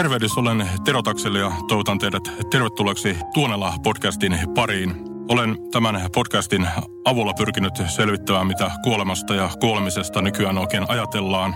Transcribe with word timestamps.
Tervehdys, 0.00 0.38
olen 0.38 0.70
Tero 0.84 1.02
Takseli 1.02 1.38
ja 1.38 1.52
toivotan 1.68 1.98
teidät 1.98 2.22
tervetulleeksi 2.50 3.16
Tuonela 3.34 3.74
podcastin 3.82 4.38
pariin. 4.54 4.94
Olen 5.28 5.58
tämän 5.70 6.00
podcastin 6.14 6.68
avulla 7.04 7.34
pyrkinyt 7.34 7.72
selvittämään, 7.86 8.46
mitä 8.46 8.70
kuolemasta 8.82 9.34
ja 9.34 9.50
kuolemisesta 9.60 10.22
nykyään 10.22 10.58
oikein 10.58 10.84
ajatellaan. 10.88 11.54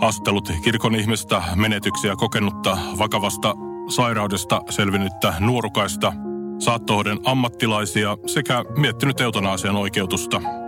Haastattelut 0.00 0.52
kirkon 0.64 0.94
ihmistä, 0.94 1.42
menetyksiä 1.56 2.16
kokenutta, 2.16 2.78
vakavasta 2.98 3.54
sairaudesta 3.88 4.62
selvinnyttä 4.70 5.34
nuorukaista, 5.40 6.12
saattohoiden 6.58 7.18
ammattilaisia 7.24 8.16
sekä 8.26 8.64
miettinyt 8.76 9.20
eutanaasian 9.20 9.76
oikeutusta– 9.76 10.40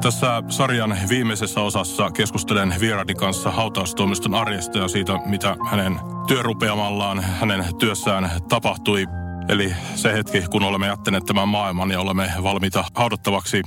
tässä 0.00 0.42
sarjan 0.48 0.98
viimeisessä 1.08 1.60
osassa 1.60 2.10
keskustelen 2.10 2.74
vieraani 2.80 3.14
kanssa 3.14 3.50
hautaustoimiston 3.50 4.34
arjesta 4.34 4.78
ja 4.78 4.88
siitä, 4.88 5.18
mitä 5.26 5.56
hänen 5.70 6.00
työrupeamallaan, 6.26 7.20
hänen 7.20 7.64
työssään 7.78 8.30
tapahtui. 8.48 9.06
Eli 9.48 9.74
se 9.94 10.12
hetki, 10.12 10.42
kun 10.50 10.62
olemme 10.62 10.86
jättäneet 10.86 11.24
tämän 11.24 11.48
maailman 11.48 11.90
ja 11.90 12.00
olemme 12.00 12.32
valmiita 12.42 12.84
haudattavaksi 12.94 13.62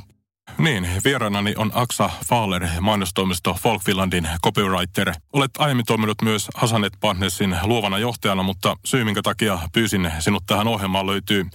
niin, 0.58 0.88
vieraanani 1.04 1.54
on 1.58 1.72
Aksa 1.74 2.10
Fahler, 2.26 2.68
mainostoimisto 2.82 3.54
Folkfinlandin 3.54 4.30
copywriter. 4.44 5.14
Olet 5.34 5.52
aiemmin 5.58 5.86
toiminut 5.86 6.22
myös 6.22 6.50
Hasanet 6.56 6.94
Partnersin 7.00 7.58
luovana 7.64 8.00
johtajana, 8.00 8.44
mutta 8.44 8.76
syy 8.86 9.04
minkä 9.04 9.22
takia 9.22 9.60
pyysin 9.74 10.12
sinut 10.20 10.44
tähän 10.48 10.68
ohjelmaan 10.68 11.08
löytyy 11.08 11.46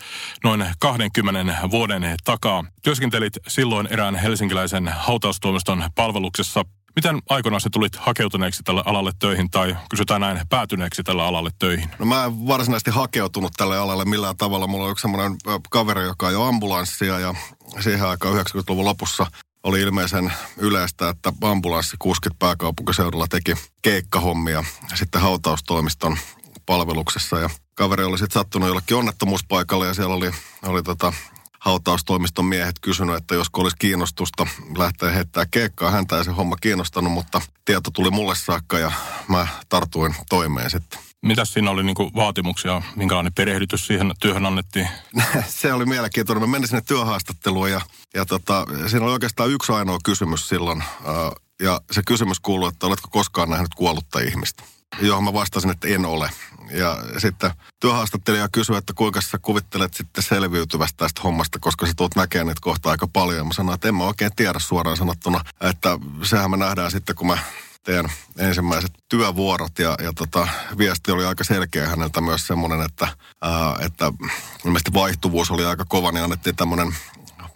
noin 0.44 0.64
20 0.80 1.54
vuoden 1.70 2.16
takaa. 2.24 2.64
Työskentelit 2.82 3.32
silloin 3.48 3.88
erään 3.90 4.16
helsinkiläisen 4.16 4.88
hautaustoimiston 4.88 5.84
palveluksessa 5.94 6.64
Miten 6.98 7.22
aikoinaan 7.28 7.60
se 7.60 7.70
tulit 7.70 7.96
hakeutuneeksi 7.96 8.62
tälle 8.62 8.82
alalle 8.86 9.12
töihin 9.18 9.50
tai 9.50 9.76
kysytään 9.90 10.20
näin 10.20 10.40
päätyneeksi 10.48 11.02
tälle 11.02 11.22
alalle 11.22 11.50
töihin? 11.58 11.90
No 11.98 12.06
mä 12.06 12.24
en 12.24 12.46
varsinaisesti 12.46 12.90
hakeutunut 12.90 13.52
tälle 13.56 13.78
alalle 13.78 14.04
millään 14.04 14.36
tavalla. 14.36 14.66
Mulla 14.66 14.84
on 14.84 14.90
yksi 14.90 15.02
semmoinen 15.02 15.36
kaveri, 15.70 16.02
joka 16.02 16.30
jo 16.30 16.42
ambulanssia 16.42 17.18
ja 17.18 17.34
siihen 17.80 18.06
aikaan 18.08 18.34
90-luvun 18.34 18.84
lopussa 18.84 19.26
oli 19.62 19.80
ilmeisen 19.80 20.32
yleistä, 20.56 21.08
että 21.08 21.32
ambulanssikuskit 21.42 22.38
pääkaupunkiseudulla 22.38 23.26
teki 23.30 23.54
keikkahommia 23.82 24.64
sitten 24.94 25.20
hautaustoimiston 25.20 26.18
palveluksessa. 26.66 27.38
Ja 27.38 27.50
kaveri 27.74 28.04
oli 28.04 28.18
sitten 28.18 28.40
sattunut 28.40 28.68
jollekin 28.68 28.96
onnettomuuspaikalle 28.96 29.86
ja 29.86 29.94
siellä 29.94 30.14
oli, 30.14 30.30
oli 30.66 30.82
tota 30.82 31.12
hautaustoimiston 31.68 32.44
miehet 32.44 32.78
kysynyt, 32.80 33.16
että 33.16 33.34
josko 33.34 33.60
olisi 33.60 33.76
kiinnostusta 33.78 34.46
lähteä 34.78 35.10
heittää 35.10 35.46
keikkaa. 35.50 35.90
Häntä 35.90 36.18
ei 36.18 36.24
se 36.24 36.30
homma 36.30 36.56
kiinnostanut, 36.56 37.12
mutta 37.12 37.40
tieto 37.64 37.90
tuli 37.90 38.10
mulle 38.10 38.34
saakka 38.36 38.78
ja 38.78 38.92
mä 39.28 39.46
tartuin 39.68 40.14
toimeen 40.28 40.70
sitten. 40.70 41.00
Mitä 41.22 41.44
siinä 41.44 41.70
oli 41.70 41.82
niinku 41.82 42.10
vaatimuksia, 42.14 42.82
minkälainen 42.96 43.32
perehdytys 43.32 43.86
siihen 43.86 44.12
työhön 44.20 44.46
annettiin? 44.46 44.88
se 45.60 45.72
oli 45.72 45.86
mielenkiintoinen. 45.86 46.42
Mä 46.42 46.46
menin 46.46 46.68
sinne 46.68 46.82
työhaastatteluun 46.86 47.70
ja, 47.70 47.80
ja 48.14 48.26
tota, 48.26 48.66
siinä 48.86 49.04
oli 49.04 49.12
oikeastaan 49.12 49.50
yksi 49.50 49.72
ainoa 49.72 49.98
kysymys 50.04 50.48
silloin. 50.48 50.84
ja 51.62 51.80
se 51.90 52.02
kysymys 52.06 52.40
kuului, 52.40 52.68
että 52.68 52.86
oletko 52.86 53.08
koskaan 53.10 53.50
nähnyt 53.50 53.74
kuollutta 53.74 54.20
ihmistä? 54.20 54.62
Johon 55.00 55.24
mä 55.24 55.32
vastasin, 55.32 55.70
että 55.70 55.88
en 55.88 56.06
ole. 56.06 56.30
Ja 56.70 56.98
sitten 57.18 57.50
työhaastattelija 57.80 58.48
kysyi, 58.52 58.76
että 58.76 58.92
kuinka 58.92 59.20
sä 59.20 59.38
kuvittelet 59.42 59.94
sitten 59.94 60.24
selviytyvästä 60.24 60.96
tästä 60.96 61.20
hommasta, 61.24 61.58
koska 61.58 61.86
sä 61.86 61.92
tulet 61.96 62.16
näkemään 62.16 62.46
niitä 62.46 62.60
kohta 62.62 62.90
aika 62.90 63.06
paljon. 63.06 63.46
Mä 63.46 63.52
sanoin, 63.52 63.74
että 63.74 63.88
en 63.88 63.94
mä 63.94 64.04
oikein 64.04 64.32
tiedä 64.36 64.58
suoraan 64.58 64.96
sanottuna, 64.96 65.44
että 65.60 65.98
sehän 66.22 66.50
me 66.50 66.56
nähdään 66.56 66.90
sitten, 66.90 67.16
kun 67.16 67.26
mä 67.26 67.38
teen 67.84 68.04
ensimmäiset 68.38 68.92
työvuorot 69.08 69.78
ja, 69.78 69.96
ja 70.02 70.12
tota, 70.12 70.48
viesti 70.78 71.10
oli 71.10 71.24
aika 71.24 71.44
selkeä 71.44 71.88
häneltä 71.88 72.20
myös 72.20 72.46
semmoinen, 72.46 72.80
että, 72.82 73.08
ää, 73.42 73.76
että 73.80 74.12
vaihtuvuus 74.94 75.50
oli 75.50 75.64
aika 75.64 75.84
kova, 75.88 76.12
niin 76.12 76.24
annettiin 76.24 76.56
tämmöinen 76.56 76.96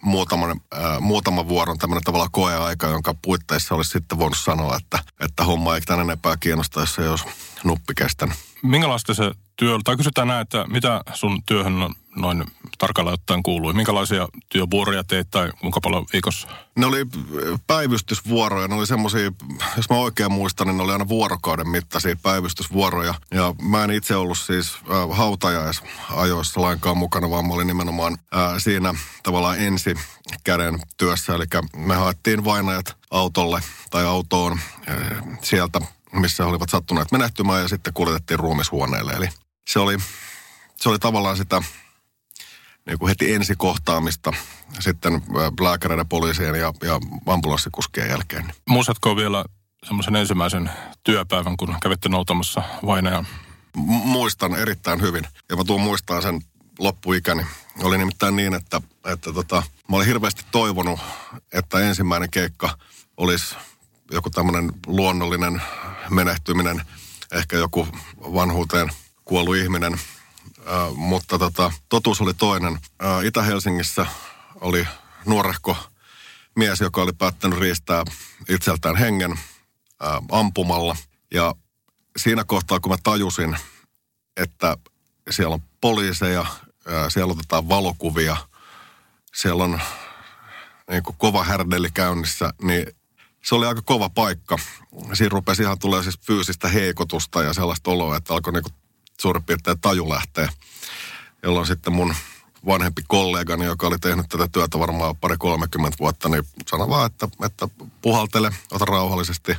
muutaman, 0.01 0.49
äh, 0.51 0.99
muutaman 0.99 1.47
vuoron 1.47 1.77
tämmöinen 1.77 2.03
tavallaan 2.03 2.31
koeaika, 2.31 2.87
jonka 2.87 3.15
puitteissa 3.21 3.75
olisi 3.75 3.91
sitten 3.91 4.17
voinut 4.17 4.37
sanoa, 4.37 4.77
että, 4.77 4.99
että 5.19 5.43
homma 5.43 5.75
ei 5.75 5.81
tänne 5.81 6.03
enempää 6.03 6.37
kiinnosta, 6.37 6.85
jos 6.97 7.25
nuppi 7.63 7.93
kestänyt. 7.97 8.52
Minkälaista 8.63 9.13
se 9.13 9.31
työ, 9.55 9.77
tai 9.83 9.97
kysytään 9.97 10.27
näin, 10.27 10.41
että 10.41 10.65
mitä 10.67 11.01
sun 11.13 11.43
työhön 11.45 11.73
noin 12.15 12.43
tarkalleen 12.77 13.13
ottaen 13.13 13.43
kuului? 13.43 13.73
Minkälaisia 13.73 14.27
työvuoroja 14.49 15.03
teit 15.03 15.31
tai 15.31 15.51
kuinka 15.61 15.81
paljon 15.81 16.05
viikossa? 16.13 16.47
Ne 16.75 16.85
oli 16.85 17.05
päivystysvuoroja, 17.67 18.67
ne 18.67 18.75
oli 18.75 18.87
semmoisia, 18.87 19.31
jos 19.77 19.89
mä 19.89 19.95
oikein 19.95 20.31
muistan, 20.31 20.67
niin 20.67 20.77
ne 20.77 20.83
oli 20.83 20.91
aina 20.91 21.07
vuorokauden 21.07 21.67
mittaisia 21.67 22.15
päivystysvuoroja. 22.21 23.13
Ja 23.31 23.55
mä 23.61 23.83
en 23.83 23.91
itse 23.91 24.15
ollut 24.15 24.37
siis 24.37 24.75
äh, 24.75 25.17
hautajaisajoissa 25.17 26.61
lainkaan 26.61 26.97
mukana, 26.97 27.29
vaan 27.29 27.45
mä 27.45 27.53
olin 27.53 27.67
nimenomaan 27.67 28.13
äh, 28.35 28.53
siinä 28.57 28.93
tavallaan 29.23 29.59
ensi 29.59 29.95
käden 30.43 30.79
työssä. 30.97 31.35
Eli 31.35 31.45
me 31.75 31.95
haettiin 31.95 32.45
vainajat 32.45 32.97
autolle 33.11 33.61
tai 33.89 34.05
autoon 34.05 34.59
äh, 34.89 34.97
sieltä 35.41 35.81
missä 36.13 36.45
olivat 36.45 36.69
sattuneet 36.69 37.11
menehtymään 37.11 37.61
ja 37.61 37.67
sitten 37.67 37.93
kuljetettiin 37.93 38.39
ruumishuoneelle. 38.39 39.11
Eli 39.11 39.29
se 39.67 39.79
oli, 39.79 39.97
se 40.75 40.89
oli 40.89 40.99
tavallaan 40.99 41.37
sitä 41.37 41.61
niin 42.85 42.99
kuin 42.99 43.09
heti 43.09 43.33
ensikohtaamista 43.33 44.33
sitten 44.79 45.21
lääkäreiden, 45.61 46.07
poliisien 46.07 46.55
ja, 46.55 46.73
ja 46.83 46.99
ambulanssikuskien 47.25 48.09
jälkeen. 48.09 48.53
Muistatko 48.69 49.15
vielä 49.15 49.45
semmoisen 49.83 50.15
ensimmäisen 50.15 50.71
työpäivän, 51.03 51.57
kun 51.57 51.75
kävitte 51.81 52.09
noutamassa 52.09 52.63
vainajan? 52.85 53.27
Muistan 53.85 54.55
erittäin 54.55 55.01
hyvin. 55.01 55.27
Ja 55.49 55.55
mä 55.55 55.63
tuun 55.63 55.81
muistaa 55.81 56.21
sen 56.21 56.41
loppuikäni. 56.79 57.45
Oli 57.83 57.97
nimittäin 57.97 58.35
niin, 58.35 58.53
että, 58.53 58.81
että 59.05 59.33
tota, 59.33 59.63
mä 59.89 59.95
olin 59.95 60.07
hirveästi 60.07 60.45
toivonut, 60.51 60.99
että 61.53 61.79
ensimmäinen 61.79 62.29
keikka 62.29 62.77
olisi 63.17 63.55
joku 64.11 64.29
tämmöinen 64.29 64.71
luonnollinen 64.87 65.61
menehtyminen, 66.09 66.81
ehkä 67.31 67.57
joku 67.57 67.87
vanhuuteen 68.17 68.89
kuollut 69.25 69.55
ihminen. 69.55 69.93
Äh, 69.93 70.95
mutta 70.95 71.39
tota, 71.39 71.71
totuus 71.89 72.21
oli 72.21 72.33
toinen. 72.33 72.79
Äh, 73.03 73.25
Itä-Helsingissä 73.25 74.05
oli 74.61 74.87
nuorehko 75.25 75.77
mies, 76.55 76.81
joka 76.81 77.01
oli 77.01 77.13
päättänyt 77.13 77.59
riistää 77.59 78.03
itseltään 78.49 78.95
hengen 78.95 79.31
äh, 79.31 79.37
ampumalla. 80.31 80.95
Ja 81.33 81.55
siinä 82.17 82.43
kohtaa, 82.43 82.79
kun 82.79 82.91
mä 82.91 82.97
tajusin, 83.03 83.57
että 84.37 84.77
siellä 85.29 85.53
on 85.53 85.63
poliiseja, 85.81 86.41
äh, 86.41 87.05
siellä 87.09 87.33
otetaan 87.33 87.69
valokuvia, 87.69 88.37
siellä 89.35 89.63
on 89.63 89.81
niin 90.89 91.03
kuin 91.03 91.15
kova 91.17 91.43
härdeli 91.43 91.91
käynnissä, 91.91 92.49
niin 92.61 92.95
se 93.45 93.55
oli 93.55 93.65
aika 93.65 93.81
kova 93.81 94.09
paikka. 94.09 94.57
Siinä 95.13 95.29
rupesi 95.29 95.61
ihan 95.63 95.79
tulee 95.79 96.03
siis 96.03 96.19
fyysistä 96.19 96.67
heikotusta 96.67 97.43
ja 97.43 97.53
sellaista 97.53 97.91
oloa, 97.91 98.17
että 98.17 98.33
alkoi 98.33 98.53
niinku 98.53 98.69
suurin 99.21 99.43
piirtein 99.43 99.79
taju 99.79 100.09
lähteä. 100.09 100.49
Jolloin 101.43 101.67
sitten 101.67 101.93
mun 101.93 102.15
vanhempi 102.65 103.01
kollegani, 103.07 103.65
joka 103.65 103.87
oli 103.87 103.99
tehnyt 103.99 104.29
tätä 104.29 104.47
työtä 104.51 104.79
varmaan 104.79 105.17
pari 105.17 105.37
30 105.37 105.97
vuotta, 105.99 106.29
niin 106.29 106.43
sanoi 106.67 106.89
vaan, 106.89 107.05
että, 107.05 107.27
että 107.45 107.67
puhaltele, 108.01 108.51
ota 108.71 108.85
rauhallisesti. 108.85 109.55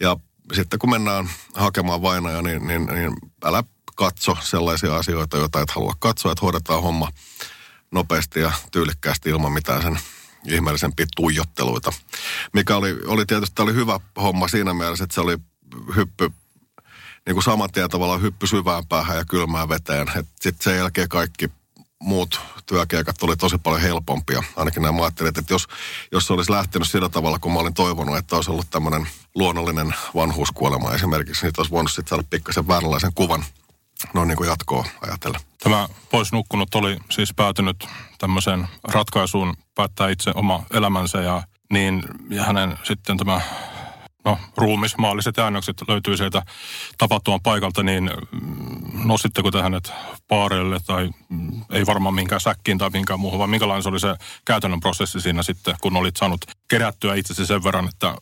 Ja 0.00 0.16
sitten 0.52 0.78
kun 0.78 0.90
mennään 0.90 1.30
hakemaan 1.54 2.02
vainoja, 2.02 2.42
niin, 2.42 2.66
niin, 2.66 2.86
niin 2.86 3.12
älä 3.44 3.64
katso 3.94 4.36
sellaisia 4.40 4.96
asioita, 4.96 5.36
joita 5.36 5.60
et 5.60 5.70
halua 5.70 5.94
katsoa, 5.98 6.32
että 6.32 6.44
hoidetaan 6.44 6.82
homma 6.82 7.08
nopeasti 7.90 8.40
ja 8.40 8.52
tyylikkäästi 8.72 9.30
ilman 9.30 9.52
mitään 9.52 9.82
sen 9.82 9.98
ihmeellisempiä 10.46 11.06
tuijotteluita. 11.16 11.92
Mikä 12.52 12.76
oli, 12.76 12.96
oli 13.06 13.26
tietysti 13.26 13.62
oli 13.62 13.74
hyvä 13.74 14.00
homma 14.16 14.48
siinä 14.48 14.74
mielessä, 14.74 15.04
että 15.04 15.14
se 15.14 15.20
oli 15.20 15.36
hyppy 15.96 16.30
niin 17.26 17.34
kuin 17.34 17.44
saman 17.44 17.72
tien 17.72 17.90
tavallaan 17.90 18.22
hyppy 18.22 18.46
syvään 18.46 18.86
päähän 18.86 19.16
ja 19.16 19.24
kylmään 19.24 19.68
veteen. 19.68 20.06
Sitten 20.40 20.64
sen 20.64 20.76
jälkeen 20.76 21.08
kaikki 21.08 21.50
muut 22.00 22.40
työkeikat 22.66 23.22
oli 23.22 23.36
tosi 23.36 23.58
paljon 23.58 23.82
helpompia. 23.82 24.42
Ainakin 24.56 24.82
nämä 24.82 25.02
ajattelin, 25.02 25.28
että 25.28 25.54
jos, 25.54 25.66
jos 26.12 26.26
se 26.26 26.32
olisi 26.32 26.50
lähtenyt 26.50 26.90
sillä 26.90 27.08
tavalla, 27.08 27.38
kun 27.38 27.52
mä 27.52 27.58
olin 27.58 27.74
toivonut, 27.74 28.16
että 28.16 28.36
olisi 28.36 28.50
ollut 28.50 28.70
tämmöinen 28.70 29.08
luonnollinen 29.34 29.94
vanhuuskuolema 30.14 30.94
esimerkiksi, 30.94 31.46
niin 31.46 31.52
olisi 31.58 31.70
voinut 31.70 31.92
sitten 31.92 32.08
saada 32.08 32.24
pikkasen 32.30 32.68
vääränlaisen 32.68 33.14
kuvan 33.14 33.44
noin 34.14 34.28
niin 34.28 34.36
kuin 34.36 34.48
jatkoa 34.48 34.84
ajatella. 35.00 35.38
Tämä 35.62 35.88
pois 36.10 36.32
nukkunut 36.32 36.74
oli 36.74 36.98
siis 37.10 37.34
päätynyt 37.36 37.88
tämmöiseen 38.18 38.68
ratkaisuun 38.84 39.54
päättää 39.74 40.08
itse 40.08 40.32
oma 40.34 40.62
elämänsä 40.72 41.20
ja 41.20 41.42
niin 41.72 42.02
ja 42.30 42.44
hänen 42.44 42.78
sitten 42.82 43.16
tämä 43.16 43.40
no, 44.24 44.38
ruumismaalliset 44.56 45.38
äännökset 45.38 45.82
löytyy 45.88 46.16
sieltä 46.16 46.42
tapahtuman 46.98 47.40
paikalta, 47.42 47.82
niin 47.82 48.10
mm, 48.32 49.08
nostitteko 49.08 49.50
te 49.50 49.62
hänet 49.62 49.92
paareille 50.28 50.80
tai 50.86 51.10
mm, 51.28 51.62
ei 51.70 51.86
varmaan 51.86 52.14
minkään 52.14 52.40
säkkiin 52.40 52.78
tai 52.78 52.90
minkään 52.90 53.20
muuhun, 53.20 53.38
vaan 53.38 53.50
minkälainen 53.50 53.82
se 53.82 53.88
oli 53.88 54.00
se 54.00 54.16
käytännön 54.44 54.80
prosessi 54.80 55.20
siinä 55.20 55.42
sitten, 55.42 55.74
kun 55.80 55.96
olit 55.96 56.16
saanut 56.16 56.44
kerättyä 56.68 57.14
itsesi 57.14 57.46
sen 57.46 57.64
verran, 57.64 57.88
että 57.88 58.14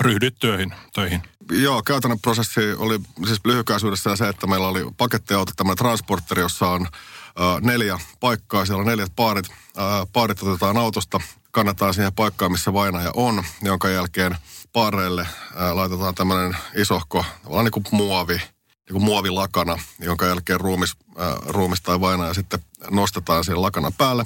ryhdyt 0.00 0.38
töihin, 0.38 0.74
töihin? 0.92 1.22
Joo, 1.50 1.82
käytännön 1.82 2.20
prosessi 2.20 2.72
oli 2.72 2.98
siis 3.26 3.40
lyhykäisyydessä 3.44 4.16
se, 4.16 4.28
että 4.28 4.46
meillä 4.46 4.68
oli 4.68 4.86
pakettiauto, 4.96 5.52
tämmöinen 5.56 5.78
transporteri, 5.78 6.42
jossa 6.42 6.68
on 6.68 6.82
äh, 6.86 7.60
neljä 7.60 7.98
paikkaa, 8.20 8.66
siellä 8.66 8.80
on 8.80 8.86
neljät 8.86 9.12
paarit. 9.16 9.46
Äh, 9.48 10.06
paarit 10.12 10.42
otetaan 10.42 10.76
autosta, 10.76 11.20
kannetaan 11.50 11.94
siihen 11.94 12.12
paikkaan, 12.12 12.52
missä 12.52 12.72
vainaja 12.72 13.10
on, 13.14 13.44
jonka 13.62 13.88
jälkeen 13.88 14.36
paareille 14.72 15.28
ää, 15.56 15.76
laitetaan 15.76 16.14
tämmöinen 16.14 16.56
isohko, 16.74 17.24
tavallaan 17.42 17.64
niin 17.64 17.72
kuin 17.72 17.84
muovi, 17.92 18.36
niin 18.36 18.92
kuin 18.92 19.02
muovilakana, 19.02 19.78
jonka 19.98 20.26
jälkeen 20.26 20.60
ruumis, 20.60 20.96
ää, 21.18 21.36
ruumis 21.46 21.80
tai 21.80 22.00
vainaja 22.00 22.34
sitten 22.34 22.60
nostetaan 22.90 23.44
siihen 23.44 23.62
lakana 23.62 23.90
päälle, 23.98 24.24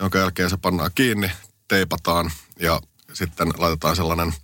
jonka 0.00 0.18
jälkeen 0.18 0.50
se 0.50 0.56
pannaan 0.56 0.90
kiinni, 0.94 1.30
teipataan 1.68 2.30
ja 2.60 2.80
sitten 3.12 3.48
laitetaan 3.56 3.96
sellainen 3.96 4.34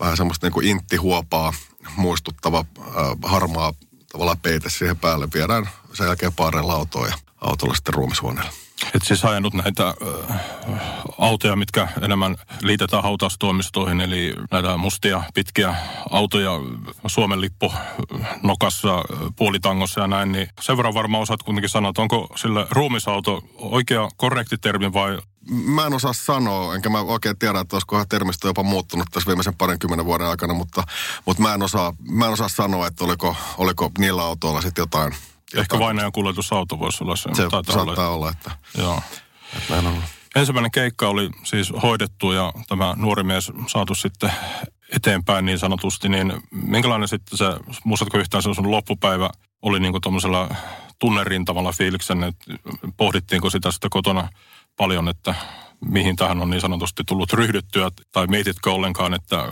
vähän 0.00 0.16
semmoista 0.16 0.46
niin 0.46 0.52
kuin 0.52 0.66
inttihuopaa 0.66 1.52
muistuttava 1.96 2.64
ää, 2.80 2.94
harmaa 3.22 3.72
tavallaan 4.12 4.38
peite 4.38 4.70
siihen 4.70 4.96
päälle. 4.96 5.28
Viedään 5.34 5.68
sen 5.92 6.06
jälkeen 6.06 6.32
paareilla 6.32 6.72
autoon 6.72 7.08
ja 7.08 7.14
autolla 7.40 7.74
sitten 7.74 7.94
ruumishuoneelle. 7.94 8.63
Et 8.94 9.02
siis 9.02 9.24
ajanut 9.24 9.54
näitä 9.54 9.94
autoja, 11.18 11.56
mitkä 11.56 11.88
enemmän 12.02 12.36
liitetään 12.62 13.02
hautaustoimistoihin, 13.02 14.00
eli 14.00 14.34
näitä 14.50 14.76
mustia, 14.76 15.22
pitkiä 15.34 15.74
autoja, 16.10 16.50
Suomen 17.06 17.40
lippu 17.40 17.72
nokassa, 18.42 19.02
puolitangossa 19.36 20.00
ja 20.00 20.06
näin, 20.06 20.32
niin 20.32 20.48
sen 20.60 20.76
verran 20.76 20.94
varmaan 20.94 21.22
osaat 21.22 21.42
kuitenkin 21.42 21.70
sanoa, 21.70 21.90
että 21.90 22.02
onko 22.02 22.28
sille 22.36 22.66
ruumisauto 22.70 23.42
oikea 23.58 24.08
korrekti 24.16 24.58
termi 24.58 24.92
vai? 24.92 25.18
Mä 25.50 25.86
en 25.86 25.94
osaa 25.94 26.12
sanoa, 26.12 26.74
enkä 26.74 26.88
mä 26.88 27.00
oikein 27.00 27.38
tiedä, 27.38 27.60
että 27.60 27.76
olisikohan 27.76 28.08
termistö 28.08 28.48
jopa 28.48 28.62
muuttunut 28.62 29.06
tässä 29.12 29.28
viimeisen 29.28 29.56
parinkymmenen 29.56 30.06
vuoden 30.06 30.26
aikana, 30.26 30.54
mutta, 30.54 30.82
mutta 31.26 31.42
mä, 31.42 31.54
en 31.54 31.62
osaa, 31.62 31.92
mä 32.08 32.26
en 32.26 32.32
osaa 32.32 32.48
sanoa, 32.48 32.86
että 32.86 33.04
oliko, 33.04 33.36
oliko 33.58 33.90
niillä 33.98 34.22
autoilla 34.22 34.60
sitten 34.60 34.82
jotain 34.82 35.14
Ehkä 35.54 35.78
vainajan 35.78 36.12
kuljetusauto 36.12 36.78
voisi 36.78 37.04
olla 37.04 37.16
se. 37.16 37.30
Se 37.32 37.46
saattaa 37.50 37.82
olla, 37.82 38.08
olla 38.08 38.30
että, 38.30 38.50
Joo. 38.78 39.02
että 39.56 39.74
näin 39.74 39.86
on. 39.86 40.02
Ensimmäinen 40.36 40.70
keikka 40.70 41.08
oli 41.08 41.30
siis 41.44 41.72
hoidettu 41.82 42.32
ja 42.32 42.52
tämä 42.68 42.94
nuori 42.96 43.22
mies 43.22 43.52
saatu 43.66 43.94
sitten 43.94 44.32
eteenpäin 44.92 45.46
niin 45.46 45.58
sanotusti, 45.58 46.08
niin 46.08 46.32
minkälainen 46.50 47.08
sitten 47.08 47.38
se, 47.38 47.44
muistatko 47.84 48.18
yhtään 48.18 48.42
se 48.42 48.54
sun 48.54 48.70
loppupäivä 48.70 49.30
oli 49.62 49.80
niin 49.80 49.92
kuin 49.92 50.02
tuommoisella 50.02 50.48
tunnerintavalla 50.98 51.72
fiiliksen, 51.72 52.24
että 52.24 52.44
pohdittiinko 52.96 53.50
sitä 53.50 53.70
sitten 53.70 53.90
kotona 53.90 54.28
paljon, 54.76 55.08
että 55.08 55.34
mihin 55.80 56.16
tähän 56.16 56.42
on 56.42 56.50
niin 56.50 56.60
sanotusti 56.60 57.02
tullut 57.06 57.32
ryhdyttyä, 57.32 57.90
tai 58.12 58.26
mietitkö 58.26 58.72
ollenkaan, 58.72 59.14
että 59.14 59.48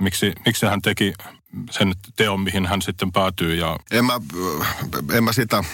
miksi, 0.00 0.32
miksi 0.46 0.66
hän 0.66 0.82
teki 0.82 1.12
sen 1.70 1.94
teon, 2.16 2.40
mihin 2.40 2.66
hän 2.66 2.82
sitten 2.82 3.12
päätyy. 3.12 3.54
Ja... 3.54 3.78
En, 3.90 4.04
mä, 4.04 4.20
en 5.12 5.24
mä 5.24 5.32
sitä 5.32 5.64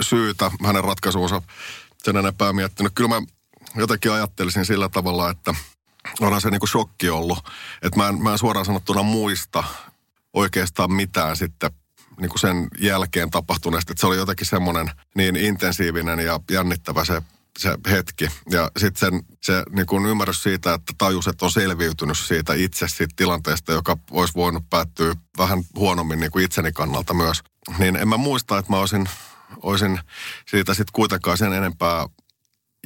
syytä 0.00 0.50
hänen 0.64 0.84
ratkaisuunsa 0.84 1.42
sen 2.02 2.16
enempää 2.16 2.52
miettinyt. 2.52 2.92
Kyllä 2.94 3.08
mä 3.08 3.22
jotenkin 3.76 4.12
ajattelisin 4.12 4.64
sillä 4.64 4.88
tavalla, 4.88 5.30
että 5.30 5.54
onhan 6.20 6.40
se 6.40 6.50
niinku 6.50 6.66
shokki 6.66 7.10
ollut. 7.10 7.38
Että 7.82 8.00
mä 8.00 8.08
en, 8.08 8.22
mä 8.22 8.32
en 8.32 8.38
suoraan 8.38 8.66
sanottuna 8.66 9.02
muista 9.02 9.64
oikeastaan 10.32 10.92
mitään 10.92 11.36
sitten 11.36 11.70
niin 12.20 12.28
kuin 12.28 12.40
sen 12.40 12.68
jälkeen 12.78 13.30
tapahtuneesta. 13.30 13.92
Että 13.92 14.00
se 14.00 14.06
oli 14.06 14.16
jotenkin 14.16 14.46
semmoinen 14.46 14.90
niin 15.14 15.36
intensiivinen 15.36 16.18
ja 16.18 16.40
jännittävä 16.50 17.04
se 17.04 17.22
se 17.58 17.78
hetki. 17.90 18.28
Ja 18.50 18.70
sitten 18.78 19.22
se 19.42 19.62
niin 19.70 19.86
kuin 19.86 20.06
ymmärrys 20.06 20.42
siitä, 20.42 20.74
että 20.74 20.92
tajus, 20.98 21.26
että 21.26 21.44
on 21.44 21.52
selviytynyt 21.52 22.18
siitä 22.18 22.54
itse 22.54 22.88
siitä 22.88 23.14
tilanteesta, 23.16 23.72
joka 23.72 23.96
olisi 24.10 24.34
voinut 24.34 24.70
päättyä 24.70 25.14
vähän 25.38 25.64
huonommin 25.76 26.20
niin 26.20 26.30
kuin 26.30 26.44
itseni 26.44 26.72
kannalta 26.72 27.14
myös. 27.14 27.42
Niin 27.78 27.96
en 27.96 28.08
mä 28.08 28.16
muista, 28.16 28.58
että 28.58 28.72
mä 28.72 28.78
olisin, 28.78 29.08
olisin 29.62 29.98
siitä 30.50 30.74
sitten 30.74 30.92
kuitenkaan 30.92 31.38
sen 31.38 31.52
enempää 31.52 32.06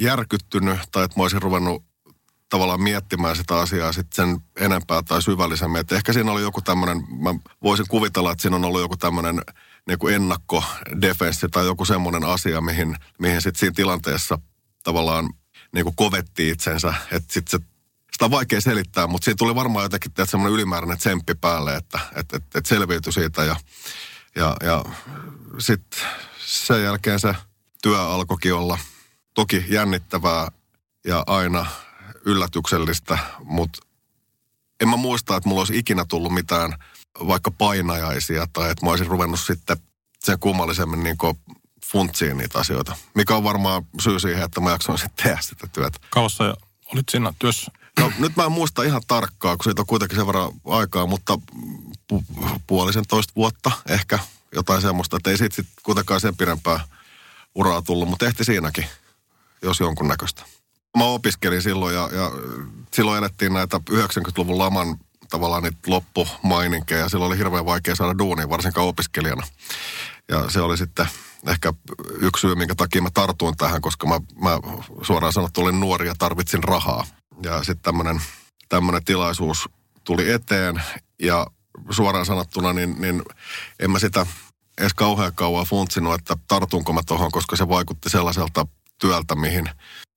järkyttynyt 0.01 0.79
tai 0.93 1.05
että 1.05 1.19
mä 1.19 1.23
olisin 1.23 1.43
ruvennut 1.43 1.85
tavallaan 2.49 2.83
miettimään 2.83 3.37
sitä 3.37 3.59
asiaa 3.59 3.93
sitten 3.93 4.29
sen 4.29 4.41
enempää 4.57 5.03
tai 5.03 5.23
syvällisemmin. 5.23 5.81
Et 5.81 5.93
ehkä 5.93 6.13
siinä 6.13 6.33
oli 6.33 6.43
joku 6.43 6.61
tämmöinen, 6.61 6.97
mä 6.97 7.35
voisin 7.63 7.87
kuvitella, 7.89 8.33
että 8.33 8.43
siinä 8.43 8.57
on 8.57 8.65
ollut 8.65 8.81
joku 8.81 8.97
tämmöinen 8.97 9.43
niin 9.87 9.99
kuin 9.99 10.15
ennakkodefenssi 10.15 11.49
tai 11.49 11.67
joku 11.67 11.85
semmoinen 11.85 12.25
asia, 12.25 12.61
mihin, 12.61 12.97
mihin 13.19 13.43
sitten 13.43 13.61
siinä 13.61 13.75
tilanteessa 13.77 14.39
tavallaan 14.87 15.31
niin 15.73 15.85
kuin 15.85 15.97
kovetti 15.97 16.49
itsensä. 16.49 16.95
Että 17.11 17.35
sit 17.35 17.49
se, 17.49 17.59
sitä 18.13 18.25
on 18.25 18.31
vaikea 18.31 18.61
selittää, 18.61 19.07
mutta 19.07 19.25
siitä 19.25 19.39
tuli 19.39 19.55
varmaan 19.55 19.83
jotenkin 19.83 20.11
että 20.11 20.27
semmoinen 20.27 20.55
ylimääräinen 20.55 20.99
tsemppi 20.99 21.35
päälle, 21.35 21.77
että 21.77 22.01
et, 22.17 22.33
et, 22.33 22.43
et 22.55 22.67
selviytyi 22.67 23.13
siitä. 23.13 23.45
Ja, 23.45 23.57
ja, 24.37 24.57
ja 24.65 24.85
sitten 25.59 26.01
sen 26.39 26.83
jälkeen 26.83 27.21
se 27.21 27.35
työ 27.83 28.03
alkoikin 28.03 28.55
olla 28.55 28.79
toki 29.35 29.65
jännittävää 29.69 30.49
ja 31.07 31.25
aina 31.27 31.67
yllätyksellistä, 32.25 33.19
mutta 33.45 33.79
en 34.81 34.89
mä 34.89 34.97
muista, 34.97 35.37
että 35.37 35.49
mulla 35.49 35.61
olisi 35.61 35.79
ikinä 35.79 36.05
tullut 36.05 36.35
mitään 36.35 36.79
vaikka 37.27 37.51
painajaisia 37.51 38.47
tai 38.53 38.71
että 38.71 38.87
mä 38.87 38.91
olisin 38.91 39.07
ruvennut 39.07 39.41
sitten 39.41 39.77
sen 40.25 40.39
kummallisemmin 40.39 41.03
niin 41.03 41.17
funtsiin 41.93 42.37
niitä 42.37 42.59
asioita. 42.59 42.97
Mikä 43.15 43.37
on 43.37 43.45
varmaan 43.45 43.87
syy 44.01 44.21
siihen, 44.21 44.43
että 44.43 44.61
mä 44.61 44.71
jaksoin 44.71 44.99
sitten 44.99 45.25
tehdä 45.25 45.39
sitä 45.41 45.67
työtä. 45.73 45.99
Kauassa 46.11 46.45
ja 46.45 46.55
olit 46.93 47.09
siinä 47.09 47.33
työssä? 47.39 47.73
No 48.01 48.13
nyt 48.19 48.37
mä 48.37 48.45
en 48.45 48.53
muista 48.53 48.83
ihan 48.83 49.03
tarkkaa, 49.07 49.57
kun 49.57 49.65
siitä 49.65 49.83
on 49.83 49.87
kuitenkin 49.87 50.17
sen 50.17 50.27
verran 50.27 50.53
aikaa, 50.67 51.07
mutta 51.07 51.39
pu- 52.13 52.61
puolisen 52.67 53.05
toista 53.09 53.33
vuotta 53.37 53.71
ehkä 53.89 54.19
jotain 54.55 54.83
semmoista, 54.83 55.17
että 55.17 55.31
ei 55.31 55.39
siitä 55.39 55.57
sitten 55.57 55.75
kuitenkaan 55.83 56.21
sen 56.21 56.37
pidempää 56.37 56.81
uraa 57.55 57.83
tullut, 57.83 58.09
mutta 58.09 58.27
ehti 58.27 58.45
siinäkin, 58.45 58.87
jos 59.63 59.81
jonkun 59.81 60.09
näköistä. 60.09 60.43
Mä 60.99 61.05
opiskelin 61.05 61.63
silloin 61.63 61.95
ja, 61.95 62.09
ja 62.13 62.31
silloin 62.95 63.19
elettiin 63.19 63.53
näitä 63.53 63.81
90-luvun 63.91 64.59
laman 64.59 64.99
tavallaan 65.31 65.63
niitä 65.63 65.79
loppumaininkeja 65.87 67.01
ja 67.01 67.09
silloin 67.09 67.29
oli 67.29 67.39
hirveän 67.39 67.67
vaikea 67.67 67.95
saada 67.95 68.19
duunia, 68.19 68.49
varsinkaan 68.49 68.87
opiskelijana. 68.87 69.47
Ja 70.29 70.51
se 70.51 70.61
oli 70.61 70.79
sitten 70.79 71.07
ehkä 71.49 71.73
yksi 72.21 72.41
syy, 72.41 72.55
minkä 72.55 72.75
takia 72.75 73.03
mä 73.03 73.09
tartuin 73.15 73.57
tähän, 73.57 73.81
koska 73.81 74.07
mä, 74.07 74.21
mä 74.43 74.59
suoraan 75.03 75.33
sanottu 75.33 75.61
olin 75.61 75.81
nuori 75.81 76.07
ja 76.07 76.15
tarvitsin 76.19 76.65
rahaa. 76.65 77.07
Ja 77.43 77.65
sitten 77.65 77.95
tämmöinen 78.69 79.05
tilaisuus 79.05 79.69
tuli 80.05 80.31
eteen 80.31 80.83
ja 81.23 81.47
suoraan 81.91 82.27
sanottuna, 82.27 82.73
niin, 82.73 83.01
niin 83.01 83.23
en 83.81 83.91
mä 83.91 83.99
sitä 83.99 84.27
edes 84.79 84.95
kauhean 84.95 85.35
kauan 85.35 85.67
funtsinut, 85.67 86.15
että 86.15 86.37
tartunko 86.49 86.93
mä 86.93 87.01
tuohon, 87.07 87.31
koska 87.33 87.57
se 87.57 87.69
vaikutti 87.69 88.11
sellaiselta 88.11 88.67
työltä, 89.01 89.35
mihin, 89.35 89.71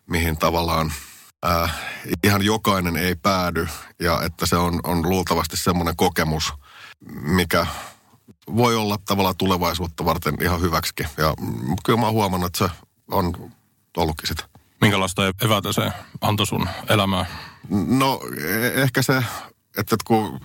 mihin 0.10 0.38
tavallaan 0.38 0.94
äh, 1.46 1.76
ihan 2.24 2.46
jokainen 2.46 2.98
ei 2.98 3.16
päädy 3.16 3.68
ja 4.00 4.22
että 4.22 4.46
se 4.46 4.56
on, 4.56 4.80
on 4.84 5.10
luultavasti 5.10 5.58
semmoinen 5.58 5.96
kokemus, 5.96 6.54
mikä 7.22 7.68
voi 8.56 8.76
olla 8.76 8.98
tavallaan 9.06 9.38
tulevaisuutta 9.38 10.06
varten 10.06 10.36
ihan 10.42 10.62
hyväksikin. 10.62 11.08
Ja 11.18 11.34
kyllä 11.86 12.00
mä 12.00 12.06
oon 12.06 12.14
huomannut, 12.14 12.48
että 12.48 12.68
se 12.68 12.74
on 13.12 13.52
ollutkin 13.98 14.28
sitä. 14.28 14.44
Minkälaista 14.82 15.22
evätä 15.42 15.74
se 15.74 15.92
antoi 16.22 16.48
sun 16.48 16.70
elämään? 16.90 17.26
No 17.70 18.20
e- 18.48 18.82
ehkä 18.82 19.02
se, 19.02 19.24
että 19.78 19.96
kun 20.06 20.40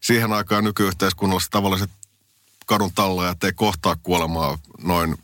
siihen 0.00 0.32
aikaan 0.32 0.64
nykyyhteiskunnassa 0.64 1.50
tavalliset 1.50 1.90
kadun 2.66 2.92
tallajat 2.94 3.44
ei 3.44 3.52
kohtaa 3.52 3.96
kuolemaa 4.02 4.58
noin, 4.82 5.16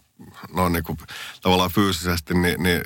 noin 0.54 0.72
niin 0.72 0.84
kuin 0.84 0.98
tavallaan 1.42 1.70
fyysisesti, 1.70 2.34
niin, 2.34 2.62
niin 2.62 2.82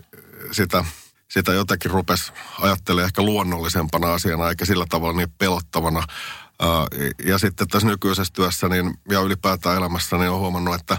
sitä, 0.52 0.84
sitä 1.28 1.52
jotenkin 1.52 1.90
rupesi 1.90 2.32
ajattelemaan 2.60 3.06
ehkä 3.06 3.22
luonnollisempana 3.22 4.12
asiana, 4.12 4.48
eikä 4.48 4.64
sillä 4.64 4.86
tavalla 4.88 5.16
niin 5.16 5.32
pelottavana 5.38 6.02
ja 7.24 7.38
sitten 7.38 7.68
tässä 7.68 7.88
nykyisessä 7.88 8.32
työssä 8.32 8.68
niin, 8.68 8.94
ja 9.10 9.20
ylipäätään 9.20 9.76
elämässä 9.76 10.16
niin 10.16 10.30
on 10.30 10.38
huomannut, 10.38 10.74
että 10.74 10.98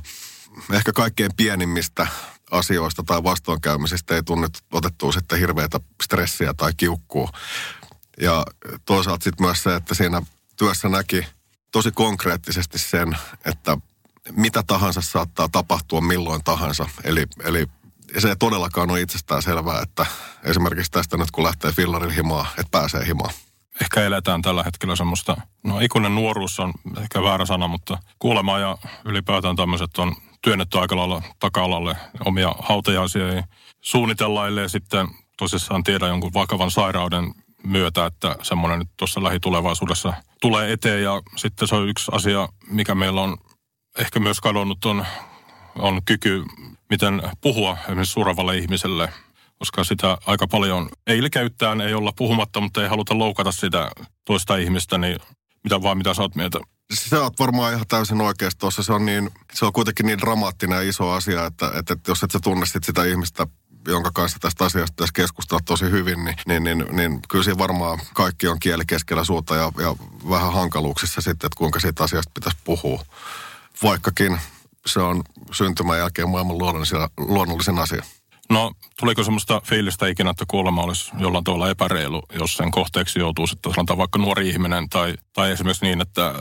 ehkä 0.72 0.94
kaikkein 0.94 1.32
pienimmistä 1.38 2.08
asioista 2.52 3.04
tai 3.04 3.24
vastoinkäymisistä 3.24 4.16
ei 4.16 4.24
tunnet 4.24 4.64
otettua 4.72 5.12
sitten 5.12 5.40
hirveätä 5.40 5.80
stressiä 6.04 6.54
tai 6.54 6.74
kiukkua. 6.78 7.30
Ja 8.22 8.46
toisaalta 8.86 9.24
sitten 9.24 9.46
myös 9.46 9.64
se, 9.64 9.76
että 9.76 9.96
siinä 9.96 10.22
työssä 10.56 10.90
näki 10.90 11.28
tosi 11.72 11.92
konkreettisesti 11.92 12.78
sen, 12.78 13.18
että 13.46 13.78
mitä 14.32 14.64
tahansa 14.64 15.02
saattaa 15.02 15.50
tapahtua 15.50 16.02
milloin 16.02 16.44
tahansa. 16.44 16.90
Eli, 17.04 17.26
eli 17.44 17.68
se 18.18 18.30
ei 18.30 18.36
todellakaan 18.36 18.92
ole 18.92 19.02
itsestään 19.02 19.42
selvää, 19.42 19.82
että 19.82 20.06
esimerkiksi 20.44 20.92
tästä 20.92 21.18
nyt 21.18 21.32
kun 21.32 21.44
lähtee 21.44 21.72
fillarin 21.72 22.12
himaa, 22.12 22.48
että 22.58 22.72
pääsee 22.72 23.06
himaan. 23.08 23.34
Ehkä 23.82 24.02
eletään 24.02 24.42
tällä 24.42 24.64
hetkellä 24.64 24.96
semmoista, 24.96 25.38
no 25.64 25.80
ikuinen 25.80 26.16
nuoruus 26.16 26.60
on 26.60 26.74
ehkä 27.02 27.24
väärä 27.24 27.46
sana, 27.46 27.68
mutta 27.68 27.98
kuolema 28.20 28.60
ja 28.60 28.78
ylipäätään 29.06 29.56
tämmöiset 29.56 29.98
on 29.98 30.16
työnnetty 30.42 30.80
aika 30.80 30.96
lailla 30.96 31.22
taka-alalle 31.40 31.98
omia 32.26 32.56
hautajaisia 32.60 33.34
ei 33.34 33.42
suunnitella, 33.82 34.48
ellei 34.48 34.70
sitten 34.70 35.08
tosissaan 35.38 35.84
tiedä 35.84 36.08
jonkun 36.08 36.34
vakavan 36.34 36.72
sairauden 36.72 37.34
myötä, 37.64 38.06
että 38.06 38.36
semmoinen 38.42 38.80
nyt 38.80 38.90
tuossa 38.98 39.24
lähitulevaisuudessa 39.24 40.14
tulee 40.42 40.74
eteen. 40.74 41.04
Ja 41.04 41.22
sitten 41.36 41.68
se 41.68 41.76
on 41.76 41.90
yksi 41.90 42.12
asia, 42.16 42.50
mikä 42.68 42.96
meillä 42.96 43.22
on 43.22 43.38
ehkä 44.00 44.20
myös 44.20 44.42
kadonnut, 44.42 44.86
on, 44.86 45.06
on 45.76 46.02
kyky, 46.06 46.44
miten 46.90 47.22
puhua 47.42 47.78
esimerkiksi 47.86 48.14
suravalle 48.14 48.58
ihmiselle, 48.58 49.14
koska 49.64 49.84
sitä 49.84 50.18
aika 50.26 50.48
paljon 50.48 50.90
ei 51.08 51.30
käyttää, 51.30 51.76
ei 51.88 51.94
olla 51.94 52.14
puhumatta, 52.18 52.62
mutta 52.62 52.84
ei 52.84 52.90
haluta 52.90 53.18
loukata 53.18 53.52
sitä 53.52 53.92
toista 54.26 54.56
ihmistä, 54.56 54.98
niin 54.98 55.20
mitä 55.64 55.82
vaan, 55.82 55.98
mitä 55.98 56.14
sä 56.14 56.22
oot 56.22 56.36
mieltä? 56.36 56.60
Sä 56.94 57.22
oot 57.22 57.40
varmaan 57.40 57.74
ihan 57.74 57.86
täysin 57.88 58.22
oikeassa 58.22 58.60
tuossa. 58.60 58.84
Se 58.84 58.94
on, 58.94 59.06
niin, 59.06 59.30
se 59.54 59.66
on 59.66 59.74
kuitenkin 59.74 60.06
niin 60.06 60.20
dramaattinen 60.20 60.76
ja 60.76 60.90
iso 60.90 61.10
asia, 61.10 61.46
että, 61.46 61.72
että, 61.80 61.94
että 61.94 62.12
jos 62.12 62.24
et 62.24 62.32
sä 62.32 62.40
tunne 62.44 62.66
sit 62.66 62.84
sitä 62.84 63.06
ihmistä 63.06 63.48
jonka 63.88 64.12
kanssa 64.14 64.40
tästä 64.40 64.66
asiasta 64.66 64.96
tässä 64.96 65.14
keskustella 65.14 65.62
tosi 65.66 65.86
hyvin, 65.86 66.26
niin, 66.26 66.36
niin, 66.48 66.64
niin, 66.64 66.86
niin 66.92 67.20
kyllä 67.30 67.44
siinä 67.44 67.58
varmaan 67.58 68.00
kaikki 68.14 68.48
on 68.48 68.60
kieli 68.60 68.84
keskellä 68.88 69.24
suuta 69.24 69.56
ja, 69.56 69.72
ja 69.78 69.96
vähän 70.30 70.54
hankaluuksissa 70.54 71.22
sitten, 71.22 71.48
että 71.48 71.58
kuinka 71.58 71.80
siitä 71.80 72.04
asiasta 72.04 72.32
pitäisi 72.34 72.58
puhua. 72.64 73.06
Vaikkakin 73.84 74.40
se 74.86 75.00
on 75.00 75.22
syntymän 75.52 75.98
jälkeen 75.98 76.30
maailman 76.30 76.58
luonnollisen 77.18 77.80
asia. 77.80 78.04
No, 78.54 78.72
tuliko 79.00 79.24
semmoista 79.24 79.62
fiilistä 79.66 80.08
ikinä, 80.08 80.30
että 80.30 80.46
kuolema 80.48 80.82
olisi 80.84 81.12
jollain 81.18 81.44
tavalla 81.44 81.70
epäreilu, 81.70 82.22
jos 82.40 82.54
sen 82.54 82.72
kohteeksi 82.72 83.20
joutuu 83.20 83.48
sitten 83.48 83.74
sanotaan 83.74 83.98
vaikka 83.98 84.20
nuori 84.20 84.50
ihminen 84.50 84.90
tai, 84.90 85.14
tai 85.34 85.52
esimerkiksi 85.52 85.86
niin, 85.86 86.02
että 86.02 86.28
äh, 86.28 86.36